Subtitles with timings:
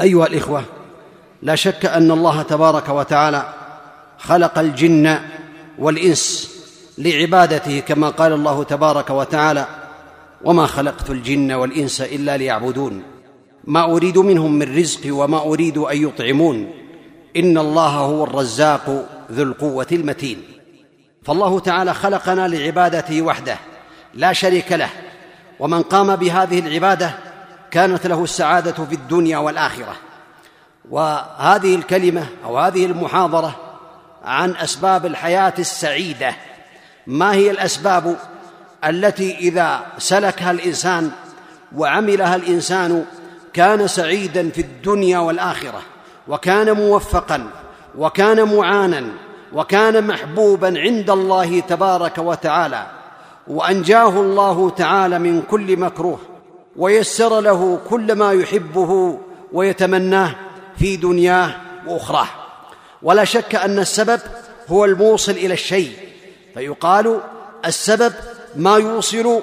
[0.00, 0.64] أيها الإخوة
[1.42, 3.54] لا شك أن الله تبارك وتعالى
[4.18, 5.18] خلق الجن
[5.78, 6.52] والإنس
[6.98, 9.66] لعبادته كما قال الله تبارك وتعالى
[10.44, 13.02] وما خلقت الجن والإنس إلا ليعبدون
[13.64, 16.70] ما أريد منهم من رزق وما أريد أن يطعمون
[17.36, 20.42] إن الله هو الرزاق ذو القوة المتين.
[21.22, 23.58] فالله تعالى خلقنا لعبادته وحده
[24.14, 24.90] لا شريك له
[25.60, 27.14] ومن قام بهذه العبادة
[27.72, 29.96] كانت له السعادة في الدنيا والآخرة.
[30.90, 33.56] وهذه الكلمة أو هذه المحاضرة
[34.24, 36.34] عن أسباب الحياة السعيدة.
[37.06, 38.16] ما هي الأسباب
[38.84, 41.10] التي إذا سلكها الإنسان
[41.76, 43.04] وعملها الإنسان
[43.52, 45.82] كان سعيدا في الدنيا والآخرة؟
[46.28, 47.50] وكان موفقا
[47.98, 49.04] وكان معانا
[49.52, 52.86] وكان محبوبا عند الله تبارك وتعالى.
[53.46, 56.31] وأنجاه الله تعالى من كل مكروه.
[56.76, 59.18] ويسر له كل ما يحبه
[59.52, 60.34] ويتمناه
[60.78, 61.54] في دنياه
[61.86, 62.26] وأخراه.
[63.02, 64.20] ولا شك أن السبب
[64.68, 65.92] هو الموصل إلى الشيء
[66.54, 67.20] فيقال
[67.66, 68.12] السبب
[68.56, 69.42] ما يوصل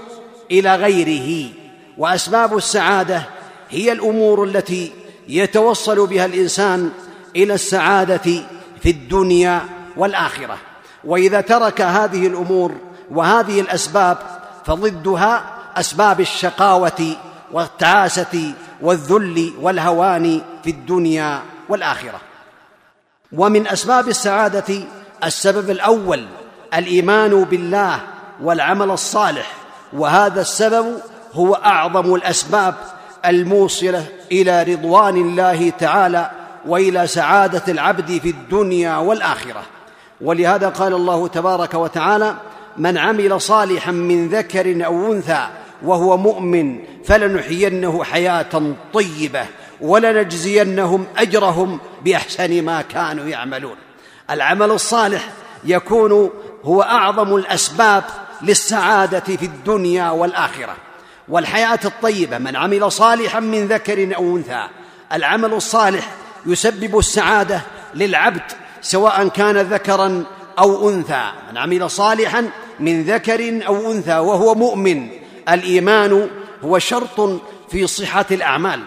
[0.52, 1.52] إلى غيره
[1.97, 3.23] وأسباب السعادة
[3.69, 4.91] هي الأمور التي
[5.27, 6.91] يتوصل بها الإنسان
[7.35, 8.44] إلى السعادة
[8.81, 9.61] في الدنيا
[9.97, 10.57] والآخرة.
[11.03, 12.75] وإذا ترك هذه الأمور
[13.11, 14.17] وهذه الأسباب
[14.66, 17.16] فضدها أسباب الشقاوة
[17.52, 22.22] والتعاسة والذل والهوان في الدنيا والآخرة.
[23.31, 24.83] ومن أسباب السعادة
[25.23, 26.25] السبب الأول
[26.73, 28.00] الإيمان بالله
[28.41, 29.51] والعمل الصالح
[29.94, 31.01] وهذا السبب
[31.34, 32.75] هو أعظم الأسباب
[33.25, 36.31] الموصلة إلى رضوان الله تعالى
[36.66, 39.63] وإلى سعادة العبد في الدنيا والآخرة.
[40.22, 42.35] ولهذا قال الله تبارك وتعالى
[42.78, 45.47] من عمل صالحا من ذكر أو أنثى
[45.84, 49.45] وهو مؤمن فلنحيينه حياة طيبة
[49.81, 53.75] ولنجزينهم أجرهم بأحسن ما كانوا يعملون.
[54.29, 55.29] العمل الصالح
[55.63, 56.31] يكون
[56.63, 58.03] هو أعظم الأسباب
[58.41, 60.75] للسعادة في الدنيا والآخرة.
[61.28, 64.67] والحياة الطيبة من عمل صالحا من ذكر أو أنثى.
[65.13, 66.09] العمل الصالح
[66.46, 67.61] يسبب السعادة
[67.96, 68.41] للعبد
[68.81, 70.23] سواء كان ذكرا
[70.59, 71.31] أو أنثى.
[71.51, 75.19] من عمل صالحا من ذكر أو أنثى وهو مؤمن
[75.53, 76.29] الإيمان
[76.63, 78.79] هو شرط في صحة الأعمال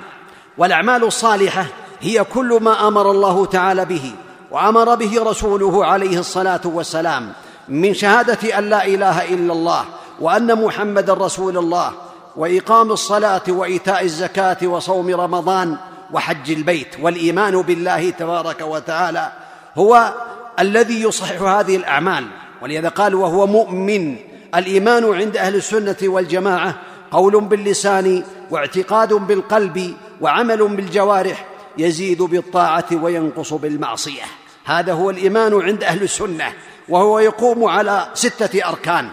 [0.58, 1.66] والأعمال الصالحة
[2.00, 4.12] هي كل ما أمر الله تعالى به
[4.50, 7.32] وأمر به رسوله عليه الصلاة والسلام
[7.68, 9.84] من شهادة أن لا إله إلا الله
[10.20, 11.92] وأن محمدا رسول الله
[12.36, 15.76] وإقام الصلاة وإيتاء الزكاة وصوم رمضان
[16.12, 19.32] وحج البيت والإيمان بالله تبارك وتعالى
[19.74, 20.12] هو
[20.58, 22.26] الذي يصحح هذه الأعمال
[22.62, 24.16] ولهذا قال وهو مؤمن.
[24.54, 26.74] الإيمان عند أهل السنة والجماعة
[27.10, 31.46] قول باللسان واعتقاد بالقلب وعمل بالجوارح
[31.78, 34.22] يزيد بالطاعة وينقص بالمعصية.
[34.64, 36.52] هذا هو الإيمان عند أهل السنة
[36.88, 39.08] وهو يقوم على ستة أركان.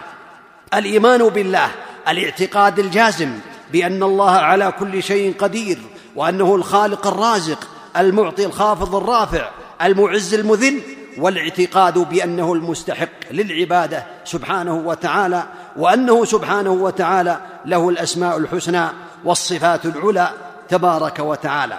[0.74, 1.70] الإيمان بالله
[2.08, 3.30] الاعتقاد الجازم
[3.72, 5.78] بأن الله على كل شيء قدير
[6.16, 9.50] وأنه الخالق الرازق المعطي الخافض الرافع
[9.82, 10.80] المعز المذل
[11.18, 15.42] والاعتقاد بأنه المستحق للعبادة سبحانه وتعالى
[15.76, 18.86] وأنه سبحانه وتعالى له الأسماء الحسنى
[19.24, 20.30] والصفات العلى
[20.68, 21.78] تبارك وتعالى.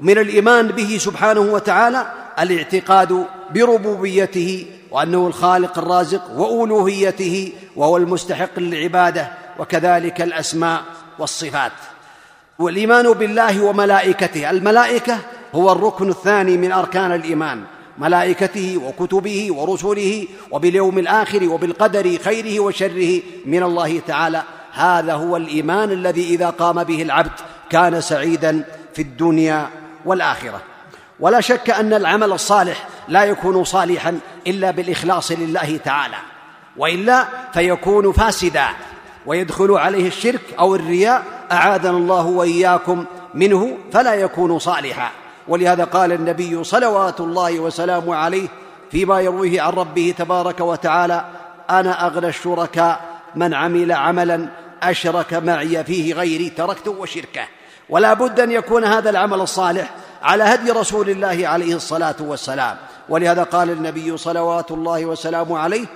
[0.00, 2.06] من الإيمان به سبحانه وتعالى
[2.38, 9.28] الاعتقاد بربوبيته وأنه الخالق الرازق وألوهيته وهو المستحق للعبادة
[9.58, 10.82] وكذلك الأسماء
[11.18, 11.72] والصفات.
[12.58, 15.18] والإيمان بالله وملائكته الملائكة
[15.54, 17.64] هو الركن الثاني من أركان الإيمان.
[17.98, 24.42] ملائكته وكتبه ورسله وباليوم الآخر وبالقدر خيره وشره من الله تعالى.
[24.72, 27.32] هذا هو الإيمان الذي إذا قام به العبد
[27.70, 28.64] كان سعيدا
[28.94, 29.68] في الدنيا
[30.04, 30.60] والآخرة.
[31.20, 36.16] ولا شك أن العمل الصالح لا يكون صالحا إلا بالإخلاص لله تعالى
[36.76, 38.66] وإلا فيكون فاسدا
[39.26, 43.04] ويدخل عليه الشرك أو الرياء أعاذنا الله وإياكم
[43.34, 45.10] منه فلا يكون صالحا.
[45.50, 48.48] ولهذا قال النبي صلوات الله وسلامه عليه
[48.90, 51.24] فيما يرويه عن ربه تبارك وتعالى
[51.70, 53.00] أنا أغنى الشركاء
[53.34, 54.48] من عمل عملا
[54.82, 57.48] أشرك معي فيه غيري تركته وشركه.
[57.88, 59.90] ولا بد أن يكون هذا العمل الصالح
[60.22, 62.76] على هدي رسول الله عليه الصلاة والسلام.
[63.08, 65.86] ولهذا قال النبي صلوات الله وسلامه عليه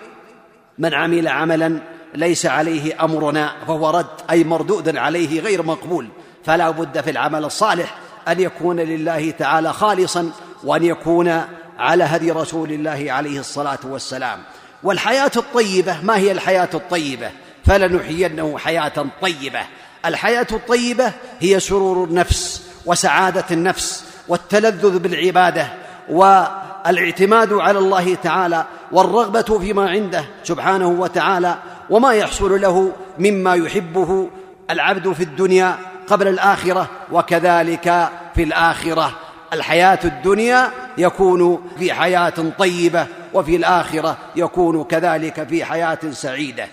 [0.79, 1.79] من عمل عملا
[2.15, 6.09] ليس عليه أمرنا فهو رد أي مردود عليه غير مقبول.
[6.45, 10.31] فلا بد في العمل الصالح أن يكون لله تعالى خالصا
[10.65, 11.45] وأن يكون
[11.79, 14.39] على هدي رسول الله عليه الصلاة والسلام.
[14.83, 17.31] والحياة الطيبة ما هي الحياة الطيبة؟
[17.65, 19.61] فلنحيينه حياة طيبة.
[20.07, 25.69] الحياة الطيبة هي سرور النفس وسعادة النفس والتلذذ بالعبادة
[26.11, 31.59] والإعتماد على الله تعالى والرغبة فيما عنده سبحانه وتعالى
[31.91, 34.31] وما يحصل له مما يحبه
[34.71, 35.79] العبد في الدنيا
[36.09, 39.13] قبل الآخرة وكذلك في الآخرة.
[39.53, 46.69] الحياة الدنيا يكون في حياة طيبة وفي الآخرة يكون كذلك في حياة سعيدة.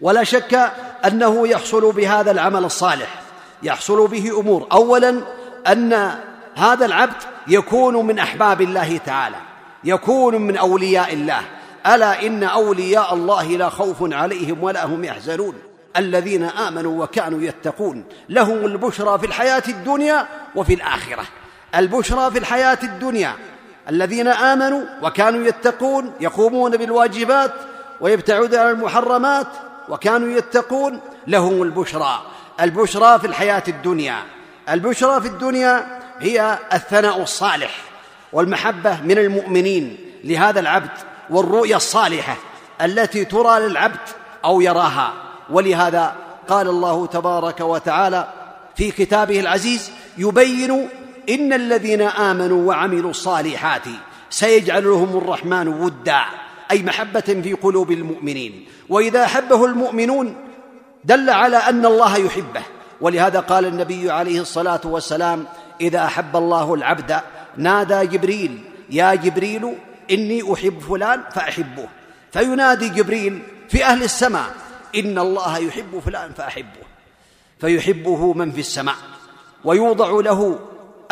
[0.00, 0.72] ولا شك
[1.04, 3.08] أنه يحصل بهذا العمل الصالح.
[3.62, 4.66] يحصل به أمور.
[4.72, 5.22] اولا
[5.66, 6.10] أن
[6.54, 9.36] هذا العبد يكون من أحباب الله تعالى
[9.84, 11.40] يكون من أولياء الله.
[11.86, 15.54] ألا إن أولياء الله لا خوف عليهم ولا هم يحزنون.
[15.98, 18.04] الذين آمنوا وكانوا يتقون.
[18.28, 21.24] لهم البشرى في الحياة الدنيا وفي الآخرة.
[21.74, 23.32] البشرى في الحياة الدنيا.
[23.88, 27.52] الذين آمنوا وكانوا يتقون يقومون بالواجبات
[28.00, 29.46] ويبتعدون عن المحرمات
[29.88, 31.00] وكانوا يتقون.
[31.26, 32.22] لهم البشرى.
[32.60, 34.16] البشرى في الحياة الدنيا.
[34.70, 37.74] البشرى في الدنيا هي الثناء الصالح
[38.32, 40.90] والمحبة من المؤمنين لهذا العبد
[41.30, 42.36] والرؤيا الصالحة
[42.82, 44.00] التي ترى للعبد
[44.44, 45.25] أو يراها.
[45.50, 46.14] ولهذا
[46.48, 48.28] قال الله تبارك وتعالى
[48.76, 50.88] في كتابه العزيز يبين
[51.28, 53.82] إن الذين آمنوا وعملوا الصالحات
[54.30, 56.20] سيجعل لهم الرحمن ودا
[56.70, 58.66] أي محبة في قلوب المؤمنين.
[58.88, 60.36] وإذا أحبه المؤمنون
[61.04, 62.62] دل على أن الله يحبه.
[63.00, 65.44] ولهذا قال النبي عليه الصلاة والسلام
[65.80, 67.20] إذا أحب الله العبد
[67.56, 69.72] نادى جبريل يا جبريل
[70.10, 71.88] إني أحب فلان فأحبه.
[72.32, 76.86] فينادي جبريل في أهل السماء إن الله يحب فلان فأحبه
[77.60, 78.96] فيحبه من في السماء
[79.64, 80.58] ويوضع له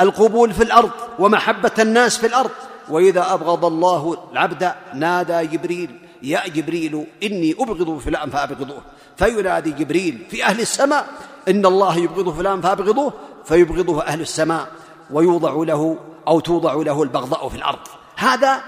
[0.00, 2.50] القبول في الأرض ومحبة الناس في الأرض.
[2.88, 8.82] وإذا أبغض الله العبد نادى جبريل يا جبريل إني أبغض فلان فأبغضوه.
[9.16, 11.08] فينادي جبريل في أهل السماء
[11.48, 13.12] إن الله يبغض فلان فأبغضوه
[13.44, 14.68] فيبغضه أهل السماء
[15.10, 15.98] ويوضع له
[16.28, 17.78] أو توضع له البغضاء في الأرض.
[18.16, 18.60] هذا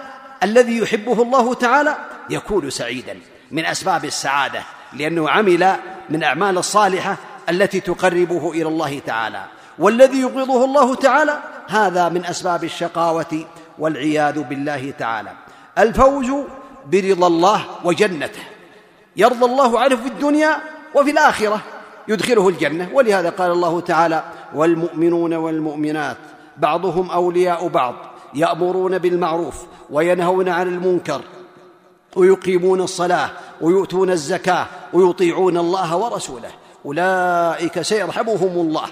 [0.43, 1.97] الذي يحبه الله تعالى
[2.31, 3.21] يكون سعيدا
[3.51, 4.63] من أسباب السعادة.
[4.93, 5.77] لأنه عمل
[6.11, 7.17] من أعمال الصالحة
[7.51, 9.45] التي تقربه إلى الله تعالى.
[9.79, 11.39] والذي يبغضه الله تعالى
[11.69, 13.45] هذا من أسباب الشقاوة
[13.79, 15.31] والعياذ بالله تعالى.
[15.79, 16.31] الفوز
[16.87, 18.43] برضا الله وجنته.
[19.17, 20.57] يرضى الله عنه في الدنيا
[20.95, 21.61] وفي الآخرة
[22.09, 22.89] يدخله الجنة.
[22.93, 24.25] ولهذا قال الله تعالى
[24.55, 26.17] والمؤمنون والمؤمنات
[26.57, 27.95] بعضهم أولياء بعض
[28.35, 29.55] يأمرون بالمعروف
[29.91, 31.21] وينهون عن المنكر.
[32.17, 33.31] ويقيمون الصلاة
[33.61, 36.51] ويؤتون الزكاة ويطيعون الله ورسوله.
[36.87, 38.87] أولئك سيرحمهم الله.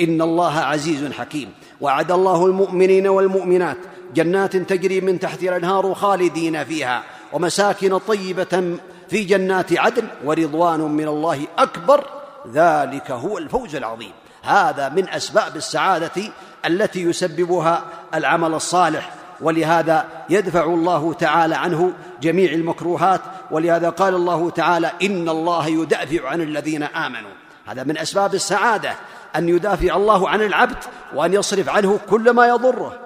[0.00, 1.52] إن الله عزيز حكيم.
[1.80, 3.76] وعد الله المؤمنين والمؤمنات
[4.14, 7.02] جنات تجري من تحتها الأنهار خالدين فيها.
[7.32, 8.78] ومساكن طيبة
[9.08, 12.04] في جنات عدن ورضوان من الله أكبر.
[12.52, 14.12] ذلك هو الفوز العظيم.
[14.42, 16.22] هذا من أسباب السعادة
[16.66, 17.84] التي يسببها
[18.14, 23.20] العمل الصالح ولهذا يدفع الله تعالى عنه جميع المكروهات
[23.50, 27.30] ولهذا قال الله تعالى ان الله يدافع عن الذين امنوا.
[27.66, 28.94] هذا من أسباب السعادة
[29.36, 30.76] أن يدافع الله عن العبد
[31.14, 32.98] وأن يصرف عنه كل ما يضره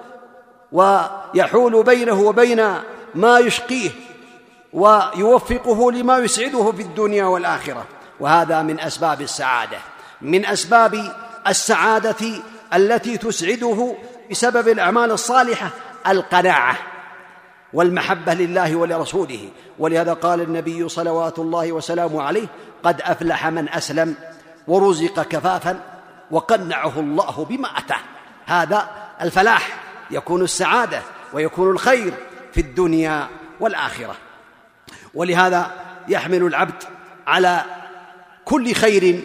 [0.71, 2.73] ويحول بينه وبين
[3.15, 3.89] ما يشقيه
[4.73, 7.85] ويوفقه لما يسعده في الدنيا والآخرة.
[8.19, 9.77] وهذا من أسباب السعادة.
[10.21, 11.13] من أسباب
[11.47, 12.41] السعادة
[12.73, 13.95] التي تسعده
[14.31, 15.69] بسبب الأعمال الصالحة
[16.07, 16.77] القناعة
[17.73, 19.49] والمحبة لله ولرسوله.
[19.79, 22.47] ولهذا قال النبي صلوات الله وسلامه عليه
[22.83, 24.15] قد أفلح من أسلم
[24.67, 25.79] ورزق كفافا
[26.31, 27.99] وقنعه الله بما أتاه.
[28.45, 28.89] هذا
[29.21, 29.79] الفلاح
[30.11, 31.01] يكون السعادة
[31.33, 32.13] ويكون الخير
[32.53, 33.27] في الدنيا
[33.59, 34.15] والآخرة.
[35.13, 35.71] ولهذا
[36.07, 36.83] يحمل العبد
[37.27, 37.61] على
[38.45, 39.23] كل خير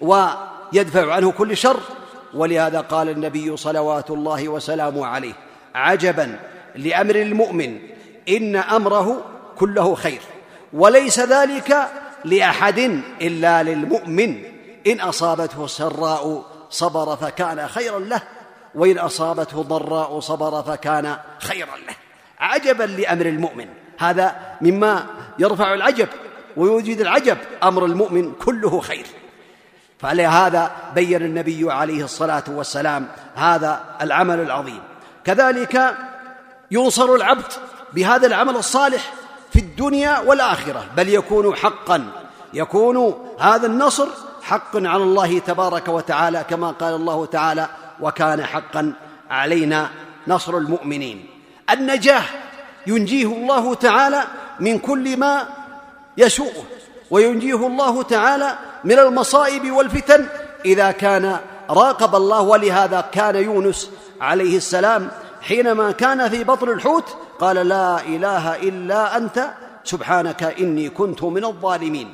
[0.00, 1.80] ويدفع عنه كل شر.
[2.34, 5.32] ولهذا قال النبي صلوات الله وسلامه عليه
[5.74, 6.38] عجبا
[6.74, 7.78] لأمر المؤمن
[8.28, 9.24] إن أمره
[9.58, 10.20] كله خير
[10.72, 11.88] وليس ذلك
[12.24, 12.78] لأحد
[13.22, 14.42] إلا للمؤمن.
[14.86, 18.22] إن أصابته سراء صبر فكان خيرا له
[18.74, 21.94] وإن أصابته ضراء صبر فكان خيرا له.
[22.38, 23.66] عجبا لأمر المؤمن
[23.98, 25.06] هذا مما
[25.38, 26.08] يرفع العجب
[26.56, 29.06] ويوجد العجب أمر المؤمن كله خير.
[29.98, 34.80] فلهذا بين النبي عليه الصلاة والسلام هذا العمل العظيم.
[35.24, 35.96] كذلك
[36.70, 37.52] ينصر العبد
[37.92, 39.12] بهذا العمل الصالح
[39.52, 40.84] في الدنيا والآخرة.
[40.96, 42.12] بل يكون حقا
[42.54, 44.08] يكون هذا النصر
[44.42, 47.68] حق على الله تبارك وتعالى كما قال الله تعالى
[48.00, 48.92] وكان حقا
[49.30, 49.90] علينا
[50.28, 51.26] نصر المؤمنين
[51.70, 52.22] النجاه
[52.86, 54.22] ينجيه الله تعالى
[54.60, 55.48] من كل ما
[56.16, 56.64] يسوءه
[57.10, 60.26] وينجيه الله تعالى من المصائب والفتن.
[60.64, 61.38] إذا كان
[61.70, 65.10] راقب الله ولهذا كان يونس عليه السلام
[65.42, 69.50] حينما كان في بطن الحوت قال لا إله إلا أنت
[69.84, 72.12] سبحانك إني كنت من الظالمين.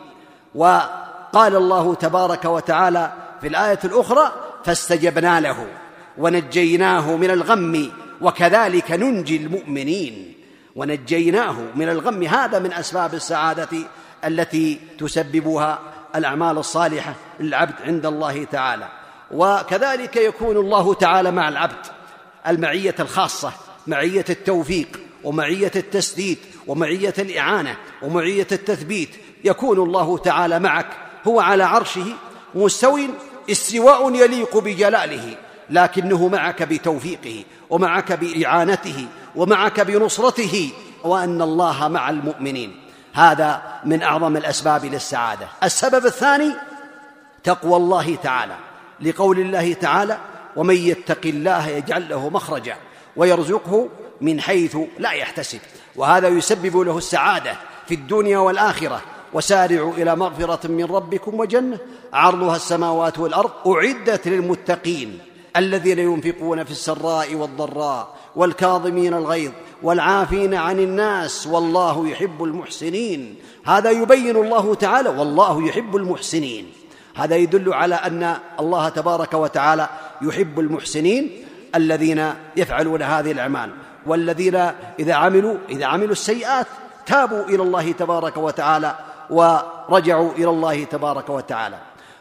[0.55, 4.33] وقال الله تبارك وتعالى في الآية الأخرى
[4.65, 5.67] فاستجبنا له
[6.19, 10.35] ونجيناه من الغم وكذلك ننجي المؤمنين.
[10.77, 13.69] ونجيناه من الغم هذا من أسباب السعادة
[14.25, 15.79] التي تسببها
[16.17, 18.89] الأعمال الصالحة للعبد عند الله تعالى.
[19.31, 21.96] وكذلك يكون الله تعالى مع العبد.
[22.49, 23.53] المعية الخاصة
[23.87, 29.11] معية التوفيق ومعية التسديد ومعية الإعانة ومعية التثبيت.
[29.45, 30.87] يكون الله تعالى معك
[31.27, 32.07] هو على عرشه
[32.55, 32.99] مستو
[33.51, 35.37] استواء يليق بجلاله
[35.71, 40.71] لكنه معك بتوفيقه ومعك بإعانته ومعك بنصرته
[41.05, 42.77] وأن الله مع المؤمنين.
[43.13, 45.49] هذا من أعظم الأسباب للسعادة.
[45.63, 46.53] السبب الثاني
[47.45, 48.57] تقوى الله تعالى.
[49.01, 50.19] لقول الله تعالى
[50.57, 52.77] ومن يتق الله يجعل له مخرجا
[53.17, 53.89] ويرزقه
[54.21, 55.61] من حيث لا يحتسب.
[55.97, 59.03] وهذا يسبب له السعادة في الدنيا والآخرة.
[59.33, 61.79] وسارعوا إلى مغفرة من ربكم وجنة.
[62.13, 63.51] عرضها السماوات والأرض.
[63.67, 65.19] أعدت للمتقين
[65.57, 71.47] الذين ينفقون في السراء والضراء والكاظمين الغيظ والعافين عن الناس.
[71.47, 73.37] والله يحب المحسنين.
[73.65, 75.09] هذا يبين الله تعالى.
[75.09, 76.73] والله يحب المحسنين.
[77.17, 79.89] هذا يدل على أن الله تبارك وتعالى
[80.23, 83.71] يحب المحسنين الذين يفعلون هذه الأعمال
[84.07, 84.55] والذين
[84.99, 86.67] إذا عملوا إذا عملوا السيئات
[87.07, 88.97] تابوا إلى الله تبارك وتعالى
[89.31, 91.79] ورجعوا إلى الله تبارك وتعالى.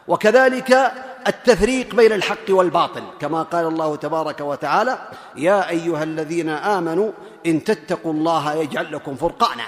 [0.08, 0.92] وكذلك
[1.28, 4.98] التفريق بين الحق والباطل كما قال الله تبارك وتعالى
[5.36, 7.10] يا أيها الذين آمنوا
[7.46, 9.64] إن تتقوا الله يجعل لكم فرقانا.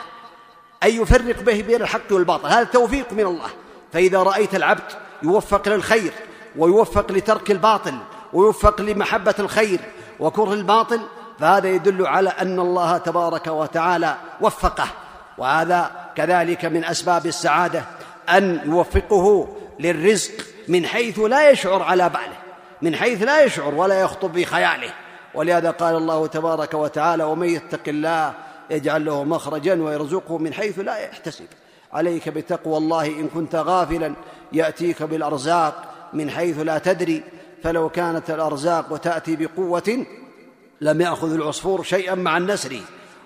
[0.83, 3.49] أي يفرق به بين الحق والباطل هذا توفيق من الله.
[3.93, 6.13] فإذا رأيت العبد يوفق للخير
[6.57, 7.99] ويوفق لترك الباطل
[8.33, 9.81] ويوفق لمحبة الخير
[10.21, 11.01] وكره الباطل
[11.39, 14.89] فهذا يدل على أن الله تبارك وتعالى وفقه.
[15.39, 17.85] وهذا كذلك من أسباب السعادة
[18.29, 20.33] أن يوفقه للرزق
[20.69, 22.37] من حيث لا يشعر على باله
[22.83, 24.93] من حيث لا يشعر ولا يخطب في خياله
[25.35, 28.35] ولهذا قال الله تبارك وتعالى ومن يتق الله
[28.71, 31.47] يجعل له مخرجا ويرزقه من حيث لا يحتسب.
[31.93, 34.15] عليك بتقوى الله إن كنت غافلا.
[34.53, 37.23] يأتيك بالأرزاق من حيث لا تدري
[37.63, 40.07] فلو كانت الأرزاق وتأتي بقوة
[40.81, 42.81] لم يأخذ العصفور شيئا مع النسر.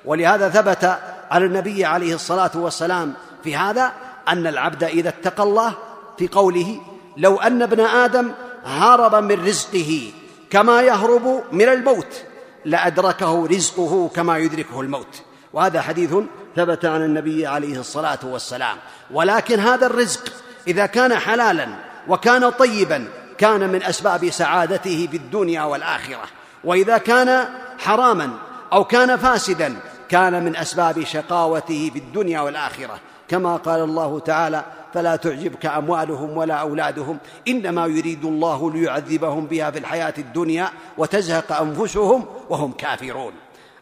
[0.04, 0.98] ولهذا ثبت
[1.30, 3.14] على النبي عليه الصلاة والسلام
[3.44, 3.92] في هذا
[4.28, 5.74] أن العبد إذا اتقى الله
[6.18, 6.80] في قوله
[7.16, 8.32] لو أن ابن آدم
[8.64, 10.10] هرب من رزقه
[10.50, 12.22] كما يهرب من الموت
[12.64, 15.22] لأدركه رزقه كما يدركه الموت.
[15.52, 16.14] وهذا حديث
[16.56, 18.76] ثبت عن النبي عليه الصلاة والسلام.
[19.10, 21.68] ولكن هذا الرزق إذا كان حلالا
[22.08, 26.24] وكان طيبا كان من أسباب سعادته في الدنيا والآخرة.
[26.64, 28.30] وإذا كان حراما
[28.72, 29.76] أو كان فاسدا
[30.08, 32.98] كان من أسباب شقاوته في الدنيا والآخرة.
[33.28, 34.64] كما قال الله تعالى
[34.94, 42.26] فلا تعجبك أموالهم ولا أولادهم إنما يريد الله ليعذبهم بها في الحياة الدنيا وتزهق أنفسهم
[42.48, 43.32] وهم كافرون.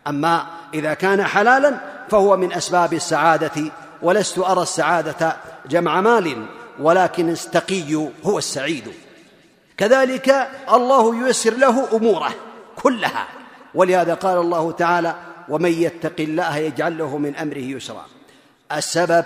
[0.06, 3.70] أما إذا كان حلالا فهو من أسباب السعادة
[4.02, 5.36] ولست أرى السعادة
[5.68, 6.46] جمع مال.
[6.80, 8.92] ولكن التقي هو السعيد.
[9.76, 12.34] كذلك الله ييسر له أموره
[12.76, 13.26] كلها.
[13.74, 15.14] ولهذا قال الله تعالى
[15.48, 18.06] ومن يتق الله يجعل له من أمره يسرا.
[18.72, 19.24] السبب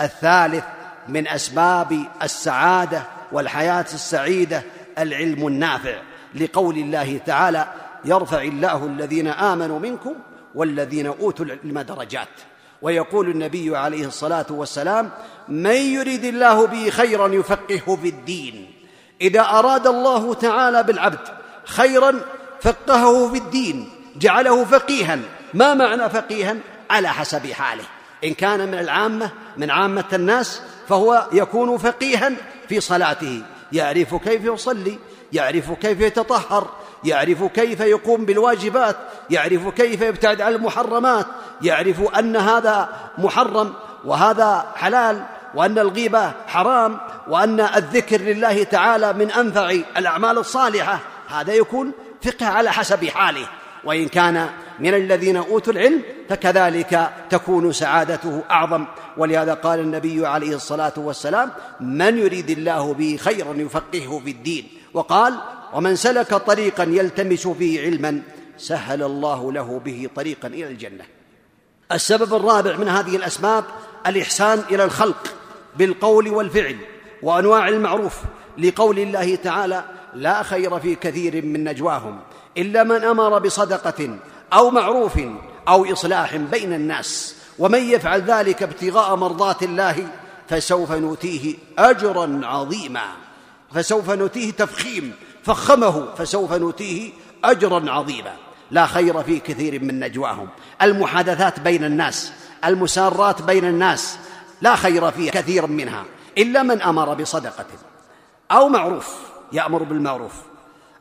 [0.00, 0.64] الثالث
[1.08, 4.62] من أسباب السعادة والحياة السعيدة
[4.98, 5.98] العلم النافع.
[6.34, 7.68] لقول الله تعالى
[8.04, 10.14] يرفع الله الذين آمنوا منكم
[10.54, 12.28] والذين أوتوا العلم درجات.
[12.82, 15.10] ويقول النبي عليه الصلاة والسلام
[15.48, 18.72] من يريد الله به خيرا يفقهه في الدين.
[19.20, 21.28] إذا أراد الله تعالى بالعبد
[21.64, 22.20] خيرا
[22.60, 25.18] فقهه في الدين جعله فقيها.
[25.54, 26.56] ما معنى فقيها؟
[26.90, 27.84] على حسب حاله.
[28.24, 32.32] إن كان من العامة من عامة الناس فهو يكون فقيها
[32.68, 33.42] في صلاته.
[33.72, 34.98] يعرف كيف يصلي
[35.32, 36.70] يعرف كيف يتطهر
[37.04, 38.96] يعرف كيف يقوم بالواجبات
[39.30, 41.26] يعرف كيف يبتعد عن المحرمات
[41.62, 42.88] يعرف أن هذا
[43.18, 43.72] محرم
[44.04, 45.22] وهذا حلال
[45.54, 46.98] وأن الغيبة حرام
[47.28, 50.98] وأن الذكر لله تعالى من أنفع الأعمال الصالحة.
[51.28, 53.48] هذا يكون فقه على حسب حاله.
[53.84, 54.48] وإن كان
[54.78, 58.84] من الذين أوتوا العلم فكذلك تكون سعادته أعظم.
[59.16, 64.68] ولهذا قال النبي عليه الصلاة والسلام من يريد الله به خيرا يفقهه في الدين.
[64.94, 65.34] وقال
[65.76, 68.22] ومن سلك طريقا يلتمس فيه علما
[68.58, 71.04] سهل الله له به طريقا إلى الجنة.
[71.92, 73.64] السبب الرابع من هذه الأسباب
[74.06, 75.34] الإحسان إلى الخلق
[75.76, 76.76] بالقول والفعل
[77.22, 78.16] وأنواع المعروف
[78.58, 82.20] لقول الله تعالى لا خير في كثير من نجواهم
[82.58, 84.18] إلا من أمر بصدقة
[84.52, 85.20] أو معروف
[85.68, 90.08] أو إصلاح بين الناس ومن يفعل ذلك ابتغاء مرضات الله
[90.48, 93.06] فسوف نؤتيه أجرا عظيما.
[93.74, 95.12] فسوف نؤتيه تفخيم
[95.46, 97.12] فخمه فسوف نؤتيه
[97.44, 98.36] أجرا عظيما.
[98.70, 100.48] لا خير في كثير من نجواهم.
[100.82, 102.32] المحادثات بين الناس
[102.64, 104.18] المسارات بين الناس
[104.60, 106.04] لا خير فيها كثيرا منها
[106.38, 107.66] إلا من أمر بصدقة
[108.50, 109.16] أو معروف
[109.52, 110.32] يأمر بالمعروف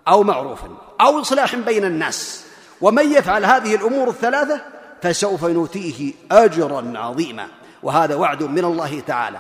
[0.08, 0.60] أو معروف
[1.02, 2.46] أو إصلاح بين الناس.
[2.82, 4.62] ومن يفعل هذه الأمور الثلاثة
[5.02, 7.48] فسوف نؤتيه أجرا عظيما.
[7.84, 9.40] وهذا وعد من الله تعالى.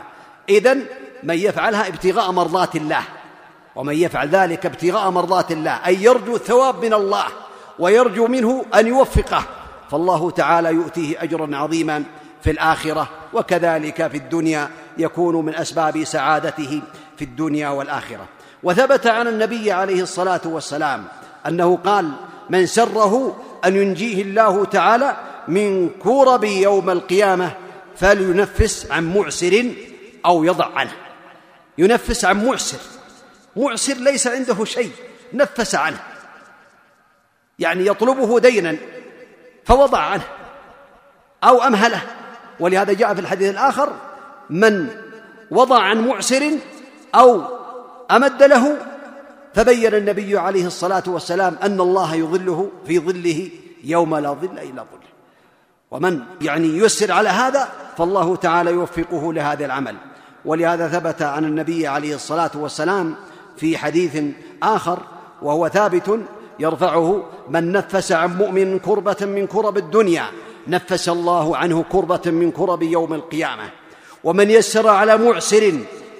[0.50, 0.86] إذن
[1.24, 3.04] من يفعلها ابتغاء مرضات الله.
[3.76, 7.26] ومن يفعل ذلك ابتغاء مرضات الله أي يرجو الثواب من الله
[7.80, 9.44] ويرجو منه أن يوفقه
[9.92, 12.04] فالله تعالى يؤتيه اجرا عظيما
[12.44, 16.82] في الآخرة وكذلك في الدنيا يكون من أسباب سعادته
[17.18, 18.26] في الدنيا والآخرة.
[18.64, 21.04] وثبت عن النبي عليه الصلاة والسلام
[21.48, 22.12] أنه قال
[22.50, 25.18] من سره أن ينجيه الله تعالى
[25.48, 27.52] من كرب يوم القيامة
[27.96, 29.66] فلينفس عن معسر
[30.26, 30.96] أو يضع عنه.
[31.78, 32.95] ينفس عن معسر.
[33.56, 34.92] معسر ليس عنده شيء
[35.34, 36.00] نفس عنه.
[37.60, 38.78] يعني يطلبه دينا
[39.66, 40.24] فوضع عنه
[41.44, 42.02] أو أمهله.
[42.60, 43.94] ولهذا جاء في الحديث الآخر
[44.50, 44.88] من
[45.52, 46.52] وضع عن معسر
[47.16, 47.42] أو
[48.12, 48.78] أمد له
[49.54, 53.50] فبين النبي عليه الصلاة والسلام أن الله يظله في ظله
[53.84, 55.06] يوم لا ظل إلا ظله
[55.92, 59.96] ومن يعني يسر على هذا فالله تعالى يوفقه لهذا العمل.
[60.46, 63.16] ولهذا ثبت عن النبي عليه الصلاة والسلام
[63.58, 64.24] في حديث
[64.64, 65.00] آخر
[65.42, 66.20] وهو ثابت
[66.60, 70.26] يرفعه من نفس عن مؤمن كربة من كرب الدنيا
[70.68, 73.70] نفس الله عنه كربة من كرب يوم القيامة.
[74.24, 75.74] ومن يسر على معسر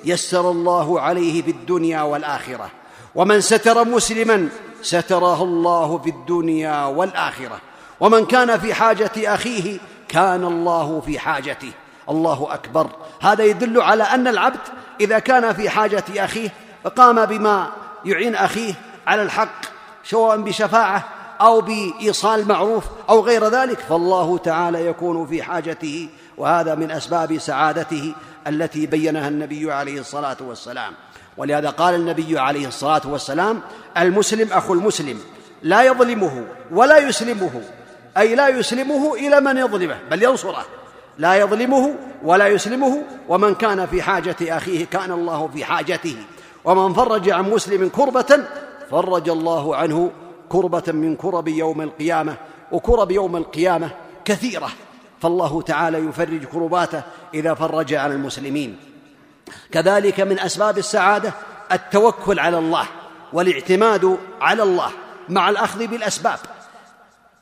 [0.06, 2.70] يسر الله عليه في الدنيا والآخرة.
[3.16, 4.50] ومن ستر مسلما
[4.82, 7.60] ستره الله في الدنيا والآخرة.
[8.00, 11.72] ومن كان في حاجة أخيه كان الله في حاجته.
[12.10, 12.88] الله أكبر.
[13.22, 14.60] هذا يدل على أن العبد
[15.02, 16.50] إذا كان في حاجة أخيه
[16.86, 17.72] فقام بما
[18.06, 18.74] يعين أخيه
[19.08, 19.66] على الحق
[20.04, 21.04] سواء بشفاعة
[21.42, 28.14] أو بإيصال معروف أو غير ذلك فالله تعالى يكون في حاجته وهذا من أسباب سعادته
[28.48, 30.94] التي بينها النبي عليه الصلاة والسلام.
[31.38, 33.62] ولهذا قال النبي عليه الصلاة والسلام
[33.98, 35.20] المسلم أخو المسلم
[35.64, 37.62] لا يظلمه ولا يسلمه
[38.18, 40.66] أي لا يسلمه إلى من يظلمه بل ينصره
[41.18, 46.18] لا يظلمه ولا يسلمه ومن كان في حاجة أخيه كان الله في حاجته.
[46.66, 48.46] ومن فرج عن مسلم كربة
[48.92, 50.12] فرج الله عنه
[50.50, 52.36] كربة من كرب يوم القيامة
[52.72, 53.92] وكرب يوم القيامة
[54.26, 54.70] كثيرة.
[55.22, 57.02] فالله تعالى يفرج كرباته
[57.34, 58.78] إذا فرج عن المسلمين.
[59.72, 61.34] كذلك من أسباب السعادة
[61.72, 62.88] التوكل على الله
[63.34, 64.92] والاعتماد على الله
[65.30, 66.40] مع الأخذ بالأسباب.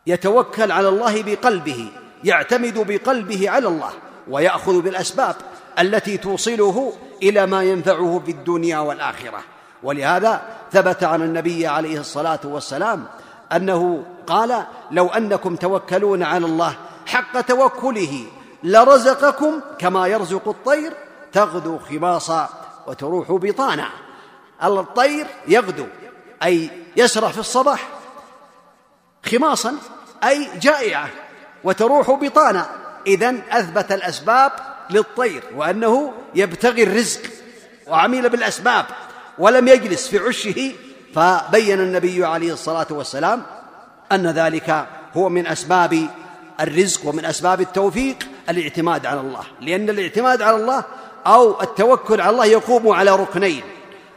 [0.08, 1.88] يتوكل على الله بقلبه
[2.24, 3.92] يعتمد بقلبه على الله
[4.30, 5.36] ويأخذ بالأسباب
[5.80, 9.44] التي توصله إلى ما ينفعه في الدنيا والآخرة.
[9.84, 13.06] ولهذا ثبت عن النبي عليه الصلاة والسلام
[13.52, 18.26] أنه قال لو أنكم توكلون على الله حق توكله
[18.64, 20.94] لرزقكم كما يرزق الطير
[21.34, 22.50] تغدو خماصا
[22.88, 23.90] وتروح بطانا.
[24.64, 25.86] الطير يغدو
[26.44, 27.88] أي يسرح في الصباح
[29.26, 29.76] خماصا
[30.24, 31.10] أي جائعة
[31.64, 32.66] وتروح بطانا.
[33.08, 34.52] اذا أثبت الأسباب
[34.90, 37.22] للطير وأنه يبتغي الرزق
[37.88, 38.86] وعمل بالأسباب
[39.38, 40.72] ولم يجلس في عشه
[41.16, 43.44] فبين النبي عليه الصلاة والسلام
[44.12, 46.08] أن ذلك هو من أسباب
[46.62, 48.18] الرزق ومن أسباب التوفيق
[48.50, 49.44] الاعتماد على الله.
[49.62, 50.84] لأن الاعتماد على الله
[51.28, 53.64] أو التوكل على الله يقوم على ركنين.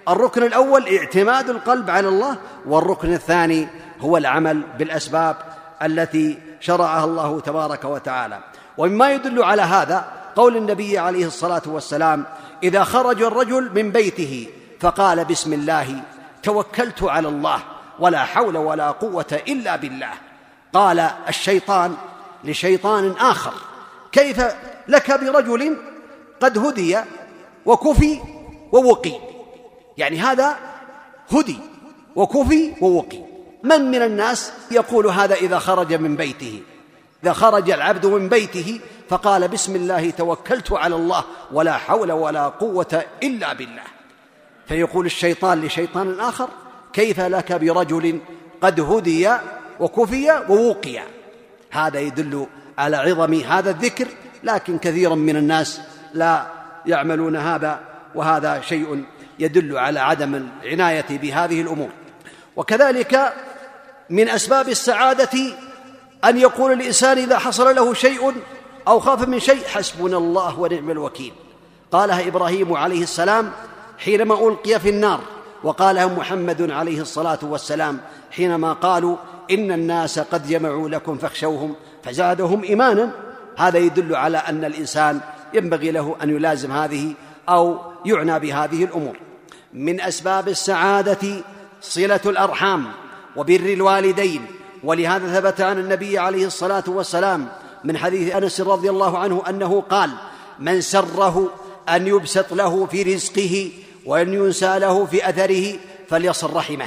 [0.08, 3.68] الركن الأول اعتماد القلب على الله والركن الثاني
[4.00, 5.36] هو العمل بالأسباب
[5.82, 8.38] التي شرعها الله تبارك وتعالى.
[8.78, 10.04] ومما يدل على هذا
[10.36, 12.24] قول النبي عليه الصلاة والسلام
[12.62, 14.48] إذا خرج الرجل من بيته
[14.80, 16.00] فقال بسم الله
[16.42, 17.62] توكلت على الله
[17.98, 20.10] ولا حول ولا قوة إلا بالله.
[20.72, 21.96] قال الشيطان
[22.44, 23.52] لشيطان آخر
[24.12, 24.42] كيف
[24.88, 25.76] لك برجل
[26.40, 26.98] قد هدي
[27.66, 28.20] وكفي
[28.72, 29.12] ووقي؟
[29.98, 30.56] يعني هذا
[31.32, 31.58] هدي
[32.16, 33.18] وكفي ووقي.
[33.62, 36.62] من من الناس يقول هذا إذا خرج من بيته؟
[37.24, 43.04] إذا خرج العبد من بيته فقال بسم الله توكلت على الله ولا حول ولا قوة
[43.22, 43.82] إلا بالله.
[44.68, 46.48] فيقول الشيطان لشيطان آخر
[46.92, 48.20] كيف لك برجل
[48.60, 49.30] قد هدي
[49.80, 50.98] وكفي ووقي؟
[51.70, 52.46] هذا يدل
[52.78, 54.06] على عظم هذا الذكر
[54.44, 55.80] لكن كثيرا من الناس
[56.14, 56.46] لا
[56.86, 57.80] يعملون هذا
[58.14, 59.04] وهذا شيء
[59.38, 61.90] يدل على عدم العناية بهذه الأمور.
[62.56, 63.32] وكذلك
[64.10, 65.38] من أسباب السعادة
[66.24, 68.34] أن يقول الإنسان إذا حصل له شيء
[68.88, 71.32] أو خاف من شيء حسبنا الله ونعم الوكيل.
[71.92, 73.52] قالها إبراهيم عليه السلام
[73.98, 75.20] حينما ألقي في النار
[75.64, 78.00] وقالها محمد عليه الصلاة والسلام
[78.30, 79.16] حينما قالوا
[79.50, 81.74] إن الناس قد جمعوا لكم فاخشوهم
[82.04, 83.10] فزادهم إيمانا.
[83.56, 85.20] هذا يدل على أن الإنسان
[85.54, 87.14] ينبغي له أن يلازم هذه
[87.48, 89.16] أو يعنى بهذه الأمور.
[89.72, 91.42] من أسباب السعادة
[91.80, 92.92] صلة الأرحام
[93.36, 94.46] وبر الوالدين
[94.86, 97.48] ولهذا ثبت عن النبي عليه الصلاة والسلام
[97.84, 100.10] من حديث أنس رضي الله عنه أنه قال
[100.58, 101.50] من سره
[101.88, 103.70] أن يبسط له في رزقه
[104.04, 106.86] وأن ينسى له في أثره فليصل رحمه.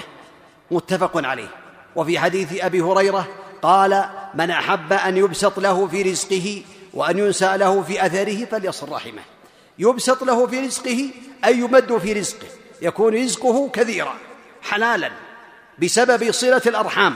[0.72, 1.48] متفق عليه.
[1.96, 3.28] وفي حديث أبي هريرة
[3.62, 9.22] قال من أحب أن يبسط له في رزقه وأن ينسى له في أثره فليصل رحمه.
[9.80, 11.10] يبسط له في رزقه
[11.46, 12.48] أي يمد في رزقه
[12.82, 14.16] يكون رزقه كثيرا
[14.62, 15.12] حلالا
[15.80, 17.16] بسبب صلة الأرحام.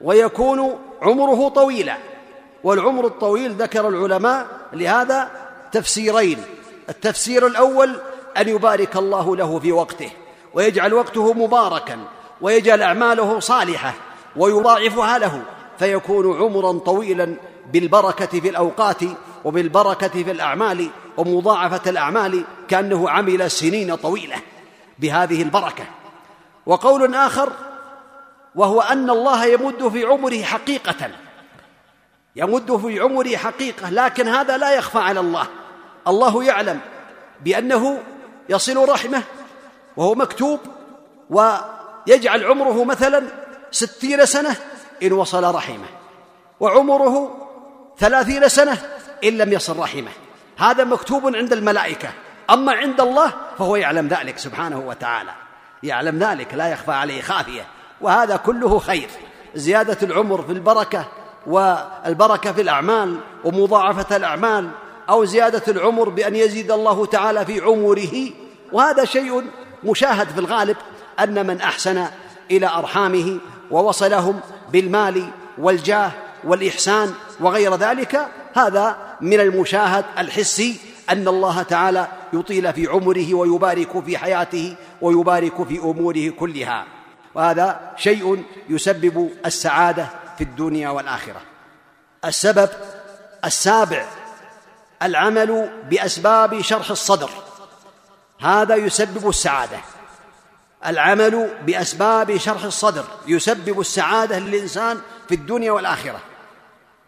[0.00, 1.96] ويكون عمره طويلا
[2.64, 5.30] والعمر الطويل ذكر العلماء لهذا
[5.72, 6.38] تفسيرين
[6.88, 8.00] التفسير الأول
[8.36, 10.10] أن يبارك الله له في وقته
[10.54, 11.98] ويجعل وقته مباركا
[12.40, 13.94] ويجعل أعماله صالحة
[14.36, 15.42] ويضاعفها له
[15.78, 17.34] فيكون عمرا طويلا
[17.72, 19.02] بالبركة في الأوقات
[19.44, 24.36] وبالبركة في الأعمال ومضاعفة الأعمال كأنه عمل سنين طويلة
[24.98, 25.84] بهذه البركة.
[26.66, 27.52] وقول آخر
[28.54, 31.10] وهو أن الله يمد في عمره حقيقة.
[32.36, 35.46] يمد في عمره حقيقة لكن هذا لا يخفى على الله.
[36.08, 36.80] الله يعلم
[37.44, 38.02] بأنه
[38.48, 39.22] يصل رحمه
[39.96, 40.60] وهو مكتوب
[41.30, 43.26] ويجعل عمره مثلا
[43.70, 44.56] ستين سنة
[45.02, 45.86] إن وصل رحمه
[46.60, 47.36] وعمره
[47.98, 48.78] ثلاثين سنة
[49.24, 50.10] إن لم يصل رحمه.
[50.58, 52.08] هذا مكتوب عند الملائكة.
[52.50, 55.32] أما عند الله فهو يعلم ذلك سبحانه وتعالى.
[55.82, 57.66] يعلم ذلك لا يخفى عليه خافية.
[58.00, 59.08] وهذا كله خير.
[59.54, 61.04] زيادة العمر في البركة
[61.46, 64.70] والبركة في الأعمال ومضاعفة الأعمال
[65.08, 68.30] أو زيادة العمر بأن يزيد الله تعالى في عمره.
[68.72, 69.44] وهذا شيء
[69.84, 70.76] مشاهد في الغالب
[71.20, 72.06] أن من أحسن
[72.50, 73.38] إلى أرحامه
[73.70, 74.40] ووصلهم
[74.72, 76.10] بالمال والجاه
[76.44, 78.28] والإحسان وغير ذلك.
[78.54, 80.76] هذا من المشاهد الحسي
[81.10, 86.99] أن الله تعالى يطيل في عمره ويبارك في حياته ويبارك في أموره كلها.
[87.34, 91.40] وهذا شيء يسبب السعادة في الدنيا والآخرة.
[92.24, 92.68] السبب
[93.44, 94.04] السابع
[95.02, 97.30] العمل بأسباب شرح الصدر.
[98.40, 99.78] هذا يسبب السعادة.
[100.86, 106.20] العمل بأسباب شرح الصدر يسبب السعادة للإنسان في الدنيا والآخرة.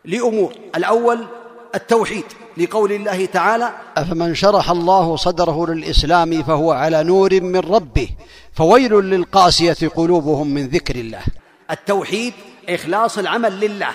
[0.04, 1.26] لأمور الأول
[1.74, 2.24] التوحيد
[2.56, 8.08] لقول الله تعالى أفمن شرح الله صدره للإسلام فهو على نور من ربه.
[8.54, 11.22] فويل للقاسية قلوبهم من ذكر الله.
[11.70, 12.32] التوحيد
[12.68, 13.90] إخلاص العمل لله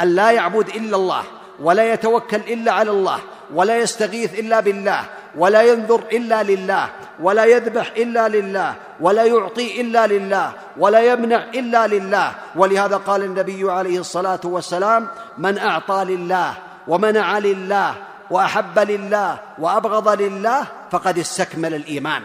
[0.00, 1.22] أن لا يعبد إلا الله
[1.60, 3.18] ولا يتوكل إلا على الله
[3.54, 5.00] ولا يستغيث إلا بالله
[5.36, 11.86] ولا ينذر إلا لله ولا يذبح إلا لله ولا يعطي إلا لله ولا يمنع إلا
[11.86, 12.32] لله.
[12.56, 16.54] ولهذا قال النبي عليه الصلاة والسلام من أعطى لله
[16.88, 17.94] ومنع لله
[18.30, 22.22] وأحب لله وأبغض لله فقد استكمل الإيمان.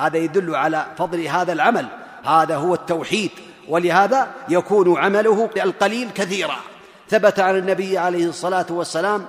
[0.00, 1.86] هذا يدل على فضل هذا العمل.
[2.24, 3.30] هذا هو التوحيد
[3.68, 6.56] ولهذا يكون عمله القليل كثيرا.
[7.08, 9.26] ثبت عن النبي عليه الصلاة والسلام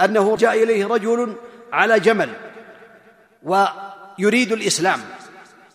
[0.00, 1.34] أنه جاء إليه رجل
[1.72, 2.30] على جمل
[3.42, 5.00] ويريد الإسلام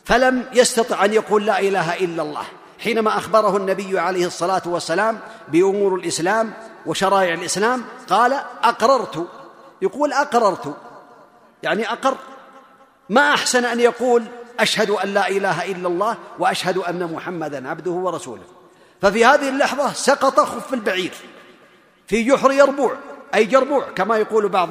[0.06, 2.46] فلم يستطع أن يقول لا إله إلا الله.
[2.80, 6.54] حينما أخبره النبي عليه الصلاة والسلام بأمور الإسلام
[6.86, 8.34] وشرائع الإسلام قال
[8.64, 9.28] أقررت.
[9.82, 10.76] يقول أقررت.
[11.64, 12.18] يعني أقر.
[13.10, 14.24] ما أحسن أن يقول
[14.60, 18.44] أشهد أن لا إله إلا الله وأشهد أن محمدا عبده ورسوله.
[19.02, 21.14] ففي هذه اللحظة سقط خف البعير
[22.08, 22.98] في جحر يربوع
[23.36, 24.70] أي جربوع كما يقول بعض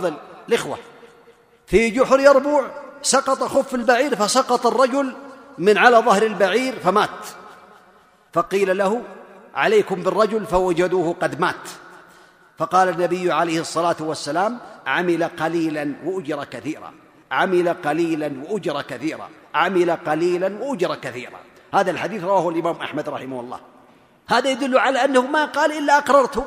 [0.48, 0.78] الإخوة.
[1.66, 2.70] في جحر يربوع
[3.02, 5.12] سقط خف البعير فسقط الرجل
[5.58, 7.26] من على ظهر البعير فمات.
[8.32, 9.02] فقيل له
[9.54, 11.68] عليكم بالرجل فوجدوه قد مات.
[12.58, 16.92] فقال النبي عليه الصلاة والسلام عمل قليلا وأجر كثيرا.
[17.30, 19.28] عمل قليلا وأجر كثيرا.
[19.54, 21.40] عمل قليلا وأجر كثيرا.
[21.74, 23.60] هذا الحديث رواه الإمام أحمد رحمه الله.
[24.28, 26.44] هذا يدل على أنه ما قال إلا أقررت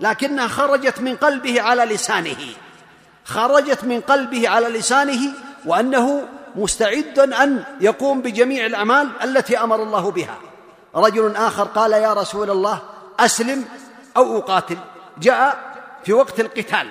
[0.00, 2.36] لكنها خرجت من قلبه على لسانه.
[3.24, 5.32] خرجت من قلبه على لسانه
[5.66, 10.36] وأنه مستعد أن يقوم بجميع الأعمال التي أمر الله بها.
[10.94, 12.80] رجل آخر قال يا رسول الله
[13.20, 13.64] أسلم
[14.16, 14.76] أو أقاتل.
[15.18, 15.72] جاء
[16.04, 16.88] في وقت القتال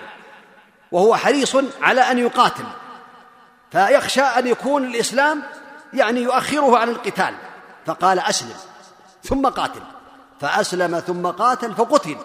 [0.92, 2.66] وهو حريص على أن يقاتل.
[3.72, 5.44] فيخشى أن يكون الإسلام
[5.94, 7.36] يعني يؤخره عن القتال.
[7.86, 8.56] فقال أسلم
[9.24, 9.82] ثم قاتل.
[10.42, 12.18] فأسلم ثم قاتل فقتل.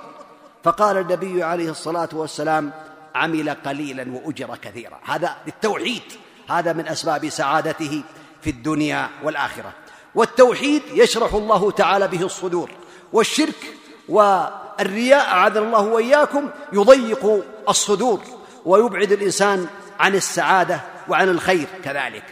[0.64, 2.72] فقال النبي عليه الصلاة والسلام
[3.14, 5.00] عمل قليلا وأجر كثيرا.
[5.04, 6.02] هذا التوحيد
[6.48, 8.02] هذا من أسباب سعادته
[8.42, 9.72] في الدنيا والآخرة.
[10.14, 12.70] والتوحيد يشرح الله تعالى به الصدور
[13.12, 13.74] والشرك
[14.09, 18.20] والرياء أعاذنا الله وإياكم يضيق الصدور
[18.64, 19.66] ويبعد الإنسان
[20.00, 22.25] عن السعادة وعن الخير كذلك.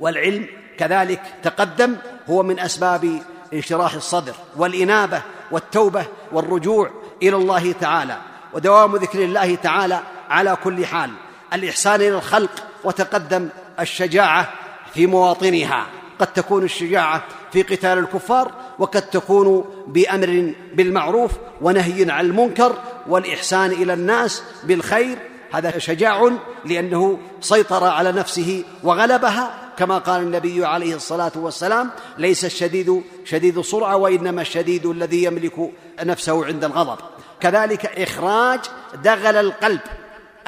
[0.00, 0.46] والعلم
[0.78, 1.96] كذلك تقدم
[2.30, 6.90] هو من أسباب انشراح الصدر والإنابة والتوبة والرجوع
[7.22, 8.18] إلى الله تعالى.
[8.52, 11.10] ودوام ذكر الله تعالى على كل حال.
[11.52, 12.50] الإحسان إلى الخلق
[12.84, 13.48] وتقدم
[13.80, 14.52] الشجاعة
[14.94, 15.86] في مواطنها.
[16.18, 22.74] قد تكون الشجاعة في قتال الكفار وقد تكون بأمر بالمعروف ونهي عن المنكر
[23.06, 25.18] والإحسان إلى الناس بالخير
[25.52, 26.30] هذا شجاع
[26.64, 33.96] لأنه سيطر على نفسه وغلبها كما قال النبي عليه الصلاة والسلام ليس الشديد شديد السرعة
[33.96, 35.70] وإنما الشديد الذي يملك
[36.02, 36.98] نفسه عند الغضب.
[37.40, 38.60] كذلك إخراج
[39.04, 39.80] دغل القلب